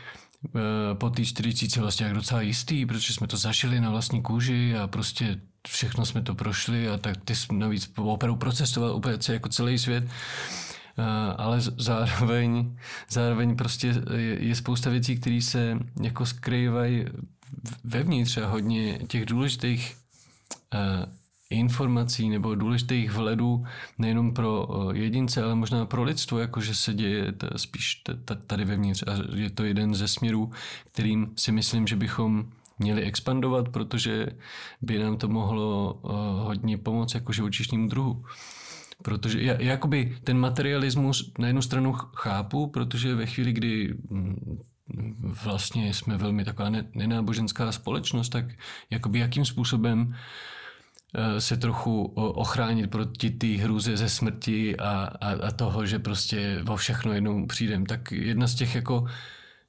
[0.47, 4.77] eh, po té 40 vlastně jak docela jistý, protože jsme to zažili na vlastní kůži
[4.77, 9.49] a prostě všechno jsme to prošli a tak ty jsme navíc opravdu procestoval úplně jako
[9.49, 10.05] celý svět.
[11.37, 12.77] Ale zároveň,
[13.11, 17.05] zároveň prostě je, je spousta věcí, které se jako skrývají
[17.85, 19.97] vevnitř a hodně těch důležitých
[20.75, 21.13] uh,
[21.51, 23.65] informací nebo důležitých vhledů
[23.99, 28.03] nejenom pro jedince, ale možná pro lidstvo, jakože se děje spíš
[28.47, 29.05] tady vevnitř.
[29.07, 30.51] A je to jeden ze směrů,
[30.93, 32.45] kterým si myslím, že bychom
[32.79, 34.27] měli expandovat, protože
[34.83, 36.11] by nám to mohlo uh,
[36.47, 38.25] hodně pomoct jako živočišnímu druhu.
[39.03, 44.59] Protože já, jakoby ten materialismus na jednu stranu chápu, protože ve chvíli, kdy mm,
[45.45, 48.45] vlastně jsme velmi taková nenáboženská společnost, tak
[48.91, 50.15] jakoby jakým způsobem
[51.15, 56.63] eh, se trochu ochránit proti té hruze ze smrti a, a, a toho, že prostě
[56.69, 57.87] o všechno jednou přijdem.
[57.87, 59.07] Tak jedna z těch jako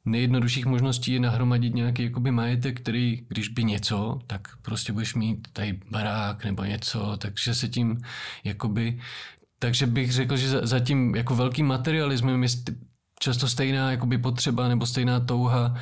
[0.05, 5.47] nejjednodušších možností je nahromadit nějaký jakoby majetek, který, když by něco, tak prostě budeš mít
[5.53, 8.01] tady barák nebo něco, takže se tím
[8.43, 8.99] jakoby
[9.61, 12.49] takže bych řekl, že za, za tím jako velkým materialismem je
[13.22, 15.76] často stejná jakoby potřeba nebo stejná touha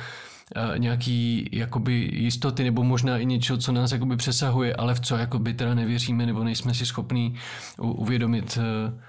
[0.76, 5.54] nějaký jakoby jistoty nebo možná i něčeho, co nás jakoby přesahuje, ale v co jakoby
[5.54, 7.34] teda nevěříme nebo nejsme si schopní
[7.78, 9.00] uvědomit uh,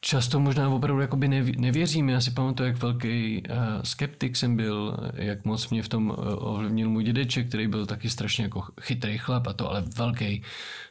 [0.00, 2.08] často možná opravdu jakoby nevěřím.
[2.08, 6.16] Já si pamatuju, jak velký uh, skeptik jsem byl, jak moc mě v tom uh,
[6.38, 10.42] ovlivnil můj dědeček, který byl taky strašně jako chytrý chlap a to, ale velký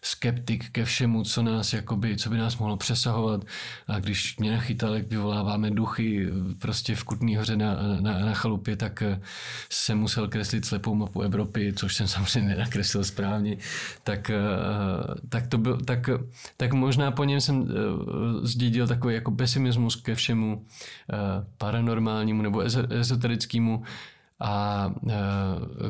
[0.01, 3.45] skeptik ke všemu, co nás jakoby, co by nás mohlo přesahovat.
[3.87, 6.27] A když mě nachytal, jak vyvoláváme duchy
[6.59, 9.03] prostě v Kutný hoře na, na, na chalupě, tak
[9.69, 13.57] jsem musel kreslit slepou mapu Evropy, což jsem samozřejmě nenakreslil správně.
[14.03, 14.31] Tak,
[15.29, 16.09] tak to byl, tak,
[16.57, 17.67] tak možná po něm jsem
[18.43, 20.65] zdědil tak takový jako pesimismus ke všemu
[21.13, 21.17] eh,
[21.57, 23.83] paranormálnímu nebo ezoterickému
[24.39, 25.15] a eh,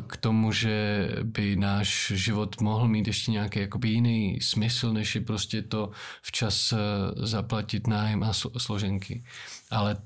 [0.06, 5.20] k tomu, že by náš život mohl mít ještě nějaký jakoby jiný smysl, než je
[5.20, 5.90] prostě to
[6.22, 6.78] včas eh,
[7.26, 9.24] zaplatit nájem a složenky.
[9.70, 9.96] Ale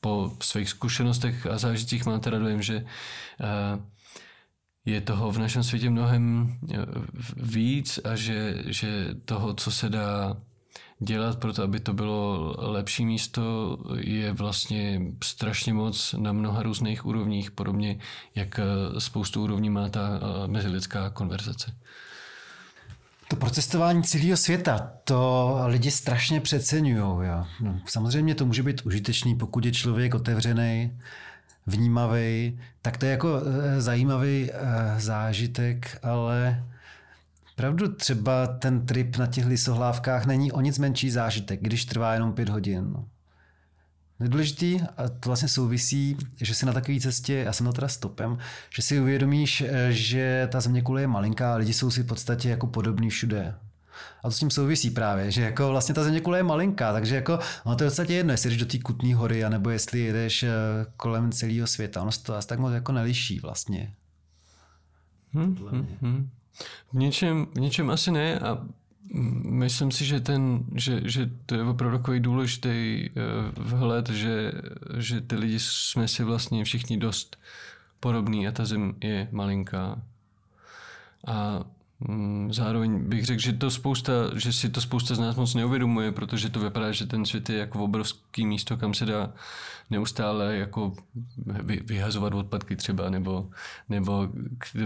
[0.00, 2.84] po svých zkušenostech a zážitcích mám teda dojem, že
[4.84, 6.56] je toho v našem světě mnohem
[7.36, 10.36] víc a že, že toho, co se dá
[11.00, 17.06] dělat pro to, aby to bylo lepší místo, je vlastně strašně moc na mnoha různých
[17.06, 17.98] úrovních, podobně
[18.34, 21.74] jak eh, spoustu úrovní má ta eh, mezilidská konverzace.
[23.28, 27.28] To procestování celého světa, to lidi strašně přeceňují.
[27.60, 30.98] No, samozřejmě to může být užitečný, pokud je člověk otevřený,
[31.66, 34.50] vnímavý, tak to je jako eh, zajímavý
[34.98, 36.64] zážitek, ale
[37.54, 42.32] Pravdu třeba ten trip na těch lisohlávkách není o nic menší zážitek, když trvá jenom
[42.32, 42.92] pět hodin.
[42.92, 43.08] No.
[44.20, 48.38] Nedůležitý, a to vlastně souvisí, že si na takové cestě, já jsem na teda stopem,
[48.74, 52.06] že si uvědomíš, eh, že ta země kule je malinká a lidi jsou si v
[52.06, 53.54] podstatě jako podobní všude.
[54.22, 57.14] A to s tím souvisí právě, že jako vlastně ta země kule je malinká, takže
[57.14, 60.00] jako ono to je v podstatě jedno, jestli jdeš do té kutní hory, anebo jestli
[60.00, 60.50] jedeš eh,
[60.96, 62.02] kolem celého světa.
[62.02, 63.94] Ono se to asi tak moc jako neliší vlastně.
[65.32, 66.30] Hmm, hmm, hmm.
[66.92, 68.66] V něčem, v něčem asi ne a
[69.44, 73.10] myslím si, že, ten, že, že to je opravdu takový důležitý eh,
[73.56, 74.52] vhled, že,
[74.98, 77.36] že ty lidi jsme si vlastně všichni dost
[78.00, 80.02] podobný a ta zem je malinká.
[81.26, 81.64] A
[82.50, 86.50] zároveň bych řekl, že, to spousta, že si to spousta z nás moc neuvědomuje, protože
[86.50, 89.32] to vypadá, že ten svět je jako obrovský místo, kam se dá
[89.90, 90.92] neustále jako
[91.84, 93.50] vyhazovat odpadky třeba, nebo,
[93.88, 94.28] nebo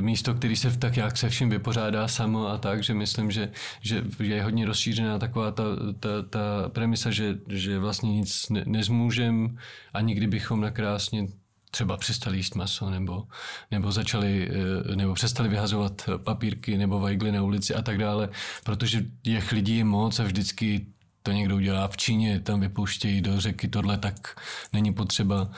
[0.01, 4.05] místo, který se tak jak se vším vypořádá samo a tak, že myslím, že, že
[4.21, 5.65] je hodně rozšířená taková ta,
[6.01, 9.59] ta, ta premisa, že, že vlastně nic ne, nezmůžem,
[9.95, 11.27] ani kdybychom nakrásně
[11.71, 13.25] třeba přestali jíst maso, nebo,
[13.71, 14.51] nebo začali,
[14.93, 18.29] eh, nebo přestali vyhazovat papírky nebo vajgly na ulici a tak dále,
[18.65, 20.87] protože těch lidí je moc a vždycky
[21.23, 24.41] to někdo udělá v Číně, tam vypouštějí do řeky tohle, tak
[24.73, 25.51] není potřeba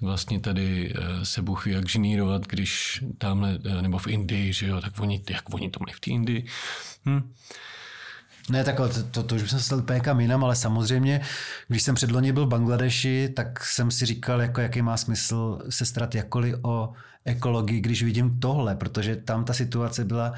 [0.00, 4.80] vlastně tady eh, se ví jak ženírovat, když tamhle, eh, nebo v Indii, že jo,
[4.80, 6.46] tak oni, jak oni to mají v té Indii.
[7.06, 7.34] Hm.
[8.50, 11.20] Ne, tak to, to, to už jsem se úplně kam jinam, ale samozřejmě,
[11.68, 15.86] když jsem předloni byl v Bangladeši, tak jsem si říkal, jako, jaký má smysl se
[15.86, 16.92] starat jakkoliv o
[17.24, 20.32] ekologii, když vidím tohle, protože tam ta situace byla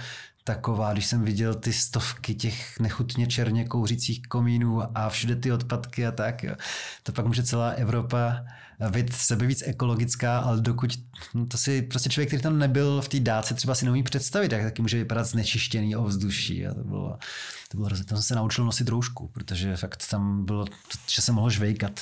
[0.55, 6.07] taková, když jsem viděl ty stovky těch nechutně černě kouřících komínů a všude ty odpadky
[6.07, 6.55] a tak, jo.
[7.03, 8.45] to pak může celá Evropa
[8.91, 10.91] být sebe víc ekologická, ale dokud
[11.35, 14.53] hm, to si prostě člověk, který tam nebyl v té dáce, třeba si neumí představit,
[14.53, 16.67] jak taky může vypadat znečištěný ovzduší.
[16.67, 17.19] A to bylo,
[17.69, 20.65] to bylo tam jsem se naučil nosit roušku, protože fakt tam bylo,
[21.11, 22.01] že se mohl žvejkat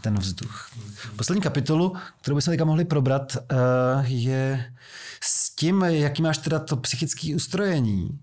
[0.00, 0.70] ten vzduch.
[1.16, 3.56] Poslední kapitolu, kterou bychom teďka mohli probrat, eh,
[4.04, 4.72] je
[5.56, 8.18] tím, jaký máš teda to psychické ustrojení.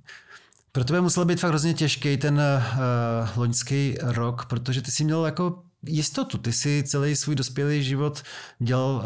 [0.72, 5.26] Pro tebe musel být fakt hrozně těžký ten uh, loňský rok, protože ty jsi měl
[5.26, 6.38] jako jistotu.
[6.38, 8.24] Ty si celý svůj dospělý život
[8.60, 9.03] dělal uh,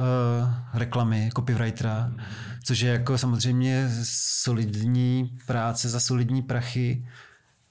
[0.74, 2.12] reklamy, copywritera,
[2.64, 3.92] což je jako samozřejmě
[4.44, 7.08] solidní práce za solidní prachy.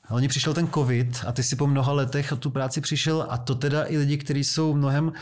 [0.09, 3.27] A oni přišel ten covid a ty si po mnoha letech o tu práci přišel
[3.29, 5.13] a to teda i lidi, kteří jsou mnohem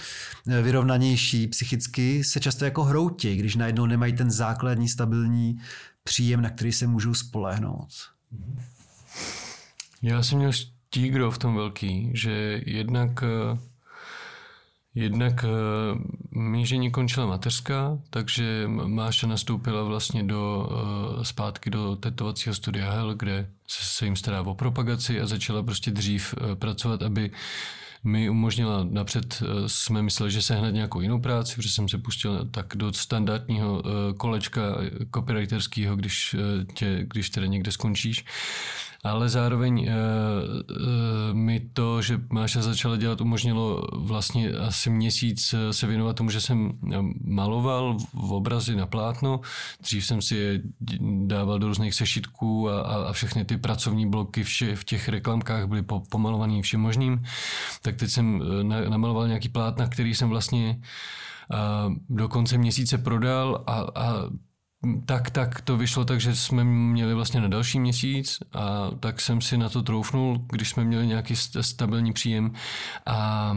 [0.49, 5.59] eh, vyrovnanější psychicky, se často jako hroutí, když najednou nemají ten základní stabilní
[6.05, 7.89] příjem, na který se můžou spolehnout.
[10.03, 13.59] Já jsem měl štígro v tom velký, že jednak eh,
[14.94, 20.69] Jednak uh, mížení končila mateřská, takže Máša nastoupila vlastně do,
[21.16, 25.90] uh, zpátky do tetovacího studia Hell, kde se, jim stará o propagaci a začala prostě
[25.90, 27.31] dřív uh, pracovat, aby
[28.05, 32.48] mi umožnila, napřed jsme mysleli, že se hned nějakou jinou práci, protože jsem se pustil
[32.51, 33.82] tak do standardního
[34.16, 34.62] kolečka
[35.14, 36.36] copywriterského, když,
[36.74, 38.24] tě, když teda někde skončíš
[39.03, 45.73] ale zároveň uh, uh, mi to, že Máša začala dělat, umožnilo vlastně asi měsíc eh,
[45.73, 46.73] se věnovat tomu, že jsem
[47.24, 49.41] maloval v obrazy na plátno.
[49.81, 50.61] Dřív jsem si je
[51.27, 55.66] dával do různých sešitků a, a, a všechny ty pracovní bloky vše, v těch reklamkách
[55.66, 57.23] byly po, pomalovaný všem možným.
[57.83, 60.81] Tak teď jsem na, namaloval nějaký plátna, který jsem vlastně
[62.09, 64.31] do konce měsíce prodal a, a
[65.07, 69.41] tak, tak to vyšlo tak, že jsme měli vlastně na další měsíc a tak jsem
[69.41, 72.53] si na to troufnul, když jsme měli nějaký stabilní příjem
[73.07, 73.57] a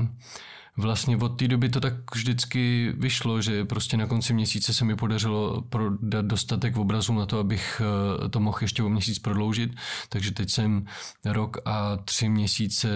[0.77, 4.95] vlastně od té doby to tak vždycky vyšlo, že prostě na konci měsíce se mi
[4.95, 7.81] podařilo prodat dostatek obrazů na to, abych
[8.25, 9.75] eh, to mohl ještě o měsíc prodloužit.
[10.09, 10.85] Takže teď jsem
[11.25, 12.89] rok a tři měsíce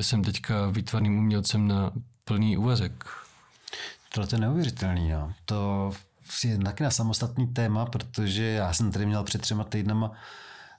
[0.00, 1.92] jsem teďka výtvarným umělcem na
[2.24, 3.04] plný úvazek.
[4.14, 5.08] Tohle je neuvěřitelný.
[5.08, 5.32] No.
[5.44, 5.92] To
[6.44, 10.12] je taky na samostatný téma, protože já jsem tady měl před třema týdnama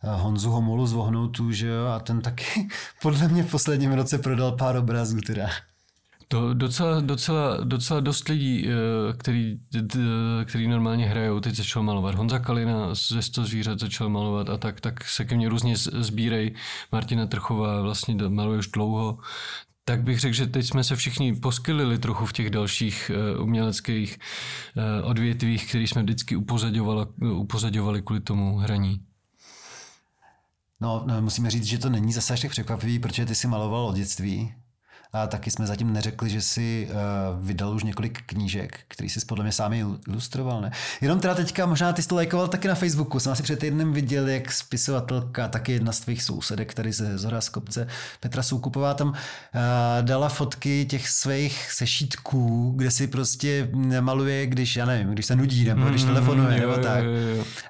[0.03, 2.67] eh, Honzu Homolu z Vohnoutu, že jo, a ten taky
[3.01, 5.49] podle mě v posledním roce prodal pár obrazů teda.
[6.29, 9.59] To docela, docela, docela dost lidí, eh, který,
[10.45, 12.15] který normálně hrajou, teď začal malovat.
[12.15, 16.55] Honza Kalina ze 100 zvířat začal malovat a tak, tak se ke mně různě sbírej.
[16.91, 19.17] Martina Trchová vlastně maluje už dlouho,
[19.87, 24.19] tak bych řekl, že teď jsme se všichni poskylili trochu v těch dalších uh, uměleckých
[24.75, 27.05] uh, odvětvích, které jsme vždycky upozadovali,
[27.35, 28.99] upozadovali kvůli tomu hraní.
[30.81, 33.85] No, no, musíme říct, že to není zase až tak překvapivý, protože ty si maloval
[33.85, 34.53] od dětství.
[35.13, 39.43] A taky jsme zatím neřekli, že si uh, vydal už několik knížek, který jsi podle
[39.43, 39.73] mě sám
[40.07, 40.71] ilustroval, ne?
[41.01, 43.19] Jenom teda teďka, možná ty jsi to lajkoval taky na Facebooku.
[43.19, 47.41] Jsem asi před týdnem viděl, jak spisovatelka, taky jedna z tvých sousedek, tady ze Zora
[47.41, 47.87] z kopce,
[48.19, 49.15] Petra Soukupová, tam uh,
[50.01, 53.69] dala fotky těch svých sešítků, kde si prostě
[53.99, 57.03] maluje, když, já nevím, když se nudí, nebo když mm, telefonuje, nebo tak.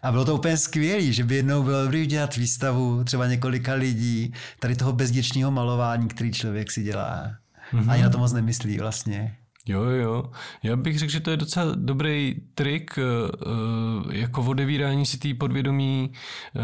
[0.03, 4.33] A bylo to úplně skvělé, že by jednou bylo dobrý udělat výstavu třeba několika lidí,
[4.59, 7.26] tady toho bezděčního malování, který člověk si dělá.
[7.73, 7.91] Mm-hmm.
[7.91, 9.37] Ani na to moc nemyslí vlastně.
[9.67, 10.23] Jo, jo.
[10.63, 15.33] Já bych řekl, že to je docela dobrý trik eh, eh, jako odevírání si té
[15.33, 16.11] podvědomí
[16.55, 16.61] eh,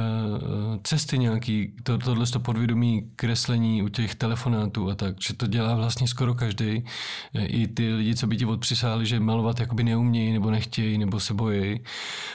[0.83, 5.75] cesty nějaký, to, tohle to podvědomí kreslení u těch telefonátů a tak, že to dělá
[5.75, 6.85] vlastně skoro každý.
[7.33, 11.33] I ty lidi, co by ti odpřisáli, že malovat jakoby neumějí nebo nechtějí nebo se
[11.33, 11.79] bojí,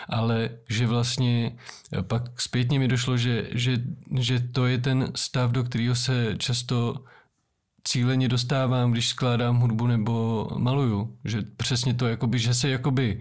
[0.09, 1.57] ale že vlastně
[2.03, 3.77] pak zpětně mi došlo, že, že,
[4.19, 6.95] že to je ten stav, do kterého se často
[7.89, 11.17] cíleně dostávám, když skládám hudbu nebo maluju.
[11.25, 13.21] Že přesně to, jakoby, že se jakoby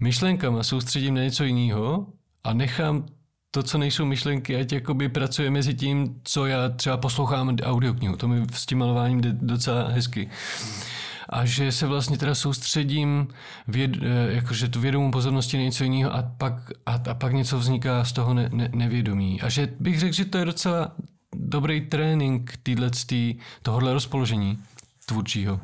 [0.00, 2.06] myšlenkama soustředím na něco jiného
[2.44, 3.06] a nechám
[3.50, 8.16] to, co nejsou myšlenky, ať jakoby pracuje mezi tím, co já třeba poslouchám audioknihu.
[8.16, 10.30] To mi s tím malováním jde docela hezky.
[11.28, 13.28] a že se vlastně teda soustředím,
[13.68, 17.58] věd, eh, jakože tu vědomou pozornosti na něco jiného a pak, a, a pak něco
[17.58, 19.40] vzniká z toho ne, ne, nevědomí.
[19.40, 20.96] A že bych řekl, že to je docela
[21.36, 24.58] dobrý trénink týhletý, tohohle rozpoložení
[25.06, 25.60] tvůrčího.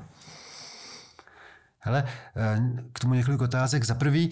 [1.78, 2.04] Hele,
[2.36, 2.60] eh,
[2.92, 3.84] k tomu několik otázek.
[3.84, 4.30] Za prvý,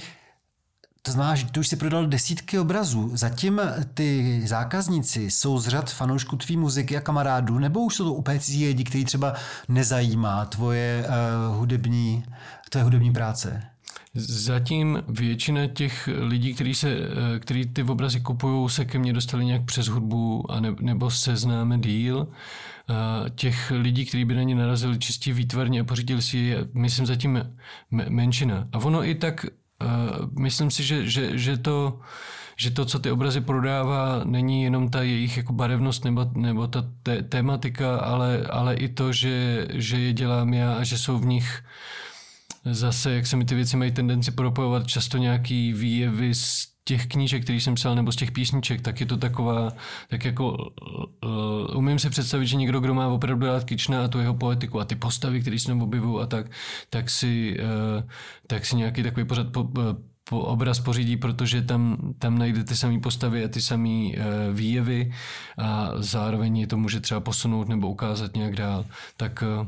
[1.03, 3.11] to znamená, že ty už si prodal desítky obrazů.
[3.17, 3.61] Zatím
[3.95, 8.41] ty zákazníci jsou z řad fanoušků tvý muziky a kamarádů, nebo už jsou to úplně
[8.41, 9.35] cizí lidi, kteří třeba
[9.69, 12.25] nezajímá tvoje uh, hudební,
[12.71, 13.63] tvoje hudební práce?
[14.19, 19.65] Zatím většina těch lidí, kteří, eh, kteří ty obrazy kupují, se ke mně dostali nějak
[19.65, 22.29] přes hudbu a ne, nebo se známe díl.
[22.91, 27.07] Eh, těch lidí, kteří by na ně narazili čistě výtvarně a pořídili si je, myslím,
[27.07, 27.43] zatím
[27.91, 28.69] menšina.
[28.73, 29.47] A ono i tak
[29.85, 32.01] Uh, myslím si, že, že, že, to,
[32.57, 36.85] že to, co ty obrazy prodává, není jenom ta jejich jako barevnost nebo, nebo ta
[37.03, 41.27] te, tematika, ale, ale i to, že, že je dělám já a že jsou v
[41.27, 41.63] nich
[42.65, 47.43] zase, jak se mi ty věci mají tendenci propojovat, často nějaký výjevy z těch knížek,
[47.45, 49.73] který jsem psal, nebo z těch písniček, tak je to taková,
[50.09, 50.57] tak jako
[51.25, 54.81] uh, umím si představit, že někdo, kdo má opravdu rád Kična a tu jeho poetiku
[54.81, 56.47] a ty postavy, které se tam objevují a tak,
[56.91, 58.11] tak si, uh,
[58.47, 59.69] tak si nějaký takový pořad po,
[60.25, 64.15] po obraz pořídí, protože tam, tam najde ty samé postavy a ty samé uh,
[64.53, 65.13] výjevy
[65.59, 68.85] a zároveň je to může třeba posunout nebo ukázat nějak dál.
[69.17, 69.67] Tak uh,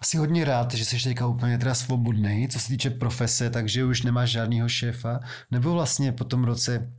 [0.00, 4.02] asi hodně rád, že jsi teďka úplně teda svobodný, co se týče profese, takže už
[4.02, 5.20] nemáš žádného šéfa,
[5.50, 6.92] nebo vlastně po tom roce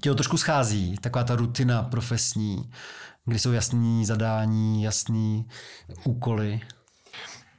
[0.00, 2.70] tě to trošku schází, taková ta rutina profesní,
[3.24, 5.46] kdy jsou jasný zadání, jasný
[6.04, 6.60] úkoly.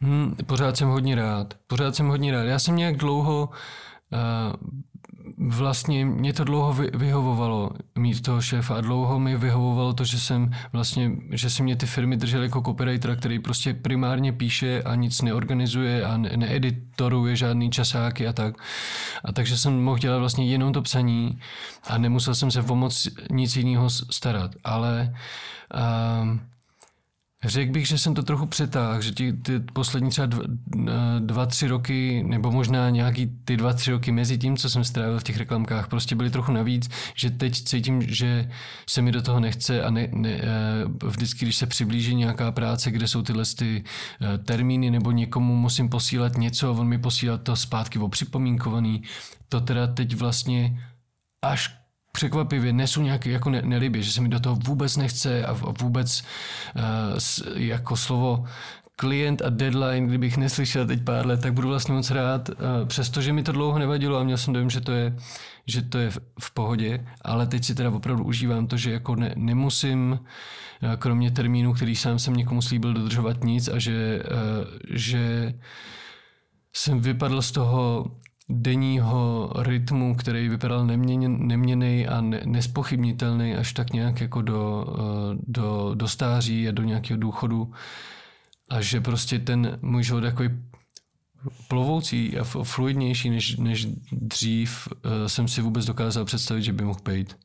[0.01, 1.53] Hmm, pořád jsem hodně rád.
[1.67, 2.43] Pořád jsem hodně rád.
[2.43, 4.19] Já jsem nějak dlouho uh,
[5.37, 10.51] vlastně mě to dlouho vyhovovalo mít toho šéfa a dlouho mi vyhovovalo to, že jsem
[10.73, 15.21] vlastně, že se mě ty firmy držely jako copywritera, který prostě primárně píše a nic
[15.21, 18.55] neorganizuje a ne- needitoruje žádný časáky a tak.
[19.25, 21.39] A takže jsem mohl dělat vlastně jenom to psaní
[21.87, 24.51] a nemusel jsem se o moc nic jiného starat.
[24.63, 25.13] Ale
[26.21, 26.41] um,
[27.45, 30.44] Řekl bych, že jsem to trochu přetáhl, že ty, ty poslední třeba dva,
[31.20, 35.20] dva, tři roky, nebo možná nějaký ty dva, tři roky mezi tím, co jsem strávil
[35.20, 38.49] v těch reklamkách, prostě byly trochu navíc, že teď cítím, že
[38.90, 42.91] se mi do toho nechce a ne, ne, eh, vždycky, když se přiblíží nějaká práce,
[42.91, 43.84] kde jsou tyhle ty
[44.22, 49.03] eh, termíny, nebo někomu musím posílat něco a on mi posílá to zpátky o připomínkovaný,
[49.49, 50.80] to teda teď vlastně
[51.41, 51.82] až
[52.18, 56.23] překvapivě nesu nějaký jako ne, nelibě, že se mi do toho vůbec nechce a vůbec
[56.76, 58.45] uh, jako slovo
[58.95, 62.56] klient a deadline, kdybych neslyšel teď pár let, tak budu vlastně moc rád, uh,
[62.88, 65.18] přestože mi to dlouho nevadilo a měl jsem dojem, že to je,
[65.68, 69.15] že to je v, v pohodě, ale teď si teda opravdu užívám to, že jako
[69.15, 74.68] ne, nemusím uh, kromě termínu, který sám jsem někomu slíbil dodržovat nic a že, uh,
[74.90, 75.53] že
[76.73, 78.11] jsem vypadl z toho
[78.49, 85.38] denního rytmu, který vypadal neměněn, neměný a ne, nespochybnitelný až tak nějak jako do, eh,
[85.48, 87.72] do, do stáří a do nějakého důchodu.
[88.70, 90.49] A že prostě ten můj život takový
[91.68, 96.99] plovoucí a fluidnější než, než dřív eh, jsem si vůbec dokázal představit, že by mohl
[97.06, 97.38] být.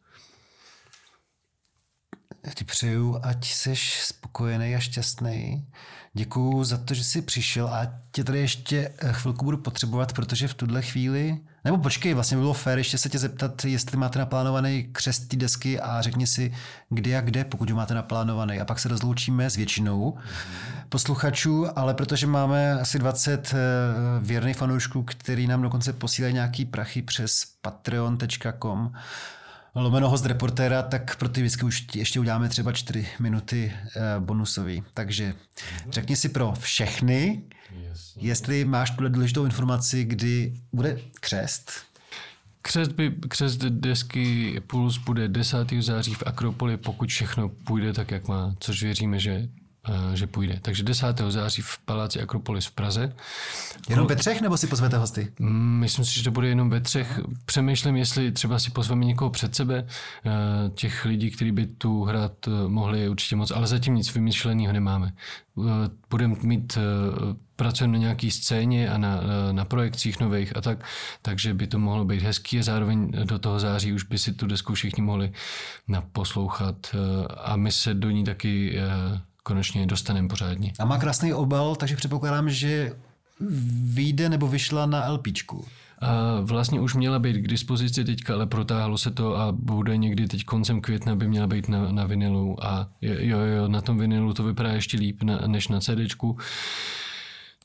[2.49, 5.67] Já ti přeju, ať jsi spokojený a šťastný.
[6.13, 10.49] Děkuju za to, že jsi přišel a tě tady ještě eh, chvilku budu potřebovat, protože
[10.49, 14.19] v tuhle chvíli, nebo počkej, vlastně by bylo fér ještě se tě zeptat, jestli máte
[14.19, 16.53] naplánovaný křest té desky a řekni si,
[16.89, 18.61] kdy a kde, pokud ho máte naplánovaný.
[18.61, 20.19] A pak se rozloučíme s většinou
[20.89, 23.57] posluchačů, ale protože máme asi 20 eh,
[24.21, 28.93] věrných fanoušků, který nám dokonce posílají nějaký prachy přes patreon.com,
[29.83, 34.83] lomeno host reportéra, tak pro ty vždycky už ještě uděláme třeba čtyři minuty uh, bonusový.
[34.95, 35.35] Takže
[35.91, 37.43] řekni si pro všechny,
[38.17, 41.73] jestli máš tuhle důležitou informaci, kdy bude křest.
[42.63, 45.59] Křest, by, křest desky Puls bude 10.
[45.81, 49.58] září v Akropoli, pokud všechno půjde tak, jak má, což věříme, že Eh,
[50.15, 50.59] že půjde.
[50.63, 51.07] Takže 10.
[51.29, 53.13] září v Paláci Akropolis v Praze.
[53.89, 55.33] Jenom ve třech, nebo si pozvete hosty?
[55.39, 57.21] Mm, myslím si, že to bude jenom ve třech.
[57.45, 59.87] Přemýšlím, jestli třeba si pozveme někoho před sebe.
[60.27, 60.31] Eh,
[60.75, 64.73] těch lidí, kteří by tu hrát eh, mohli, je určitě moc, ale zatím nic vymyšleného
[64.73, 65.13] nemáme.
[66.11, 66.79] Budeme mít
[67.57, 69.21] pracujeme na nějaký scéně a na,
[69.53, 70.85] na projekcích nových a tak,
[71.23, 74.47] takže by to mohlo být hezký a zároveň do toho září už by si tu
[74.47, 75.33] desku všichni mohli
[75.89, 76.97] naposlouchat
[77.37, 78.79] a my se do ní taky
[79.49, 80.73] konečně dostaneme pořádně.
[80.79, 82.93] A má krásný obal, takže předpokládám, že
[83.95, 85.65] vyjde nebo vyšla na LPčku.
[86.01, 90.27] A vlastně už měla být k dispozici teďka, ale protáhlo se to a bude někdy
[90.27, 94.35] teď koncem května by měla být na, na vinilu a jo, jo, na tom vinilu
[94.35, 96.39] to vypadá ještě líp na, než na CDčku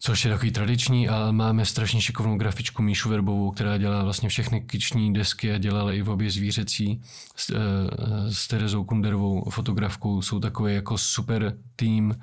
[0.06, 4.62] což je takový tradiční, ale máme strašně šikovnou grafičku Míšu Verbovou, která dělá vlastně všechny
[4.62, 7.02] kyční desky a dělala i v obě zvířecí
[7.36, 10.22] s, eh, s Terezou Kunderovou fotografkou.
[10.22, 12.16] Jsou takový jako super tým,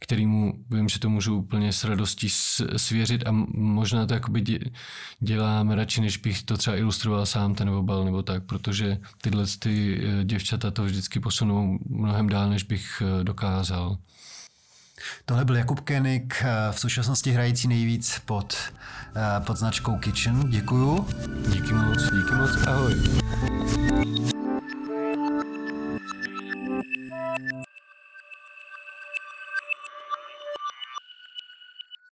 [0.00, 2.28] kterýmu vím, že to můžu úplně s radostí
[2.76, 4.44] svěřit a možná to jakoby
[5.20, 10.00] dělám radši, než bych to třeba ilustroval sám ten obal nebo tak, protože tyhle ty
[10.04, 13.98] eh, děvčata to vždycky posunou mnohem dál, než bych eh, dokázal.
[15.24, 18.56] Tohle byl Jakub Kenik, eh, v současnosti hrající nejvíc pod,
[19.46, 20.50] pod značkou Kitchen.
[20.50, 21.08] Děkuju.
[21.48, 24.35] Díky moc, díky moc, ahoj.